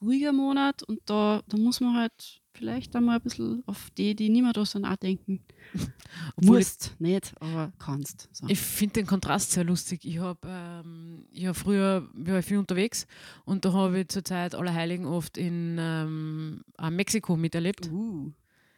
[0.00, 4.52] ruhiger Monat und da, da muss man halt vielleicht einmal ein bisschen auf die, die
[4.52, 5.40] da sind, auch denken.
[6.40, 8.28] Musst, nicht, aber kannst.
[8.32, 8.46] So.
[8.48, 10.04] ich finde den Kontrast sehr lustig.
[10.04, 13.06] Ich habe ähm, ich hab früher war ich viel unterwegs
[13.44, 17.90] und da habe ich zur Zeit Allerheiligen oft in ähm, äh, Mexiko miterlebt.
[17.90, 18.32] Uh.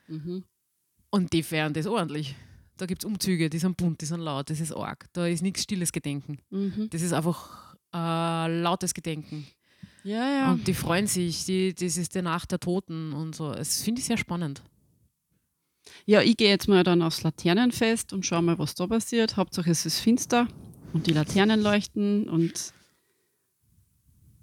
[0.08, 0.44] Mhm.
[1.10, 2.34] Und die feiern das ordentlich.
[2.76, 5.06] Da gibt es Umzüge, die sind bunt, die sind laut, das ist arg.
[5.12, 6.38] Da ist nichts stilles Gedenken.
[6.50, 6.88] Mhm.
[6.90, 9.46] Das ist einfach äh, lautes Gedenken.
[10.06, 10.52] Ja, ja.
[10.52, 13.52] Und die freuen sich, die, das ist die Nacht der Toten und so.
[13.52, 14.62] Das finde ich sehr spannend.
[16.04, 19.36] Ja, ich gehe jetzt mal dann aufs Laternenfest und schaue mal, was da passiert.
[19.36, 20.46] Hauptsache es ist finster
[20.92, 22.72] und die Laternen leuchten und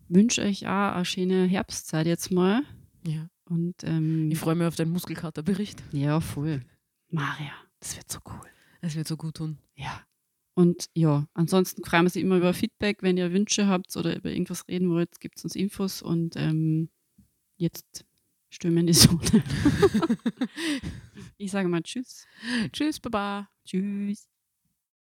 [0.09, 2.63] wünsche euch auch eine schöne Herbstzeit jetzt mal.
[3.07, 3.27] Ja.
[3.45, 5.81] Und ähm, Ich freue mich auf den Muskelkaterbericht.
[5.91, 6.61] ja, voll.
[7.09, 8.41] Maria, das wird so cool.
[8.81, 9.57] Es wird so gut tun.
[9.75, 10.01] Ja.
[10.55, 14.29] Und ja, ansonsten freuen wir uns immer über Feedback, wenn ihr Wünsche habt oder über
[14.29, 16.89] irgendwas reden wollt, gibt es uns Infos und ähm,
[17.57, 18.05] jetzt
[18.49, 19.19] stürmen die Sonne.
[21.37, 22.25] ich sage mal Tschüss.
[22.71, 23.49] Tschüss, Baba.
[23.65, 24.32] Tschüss.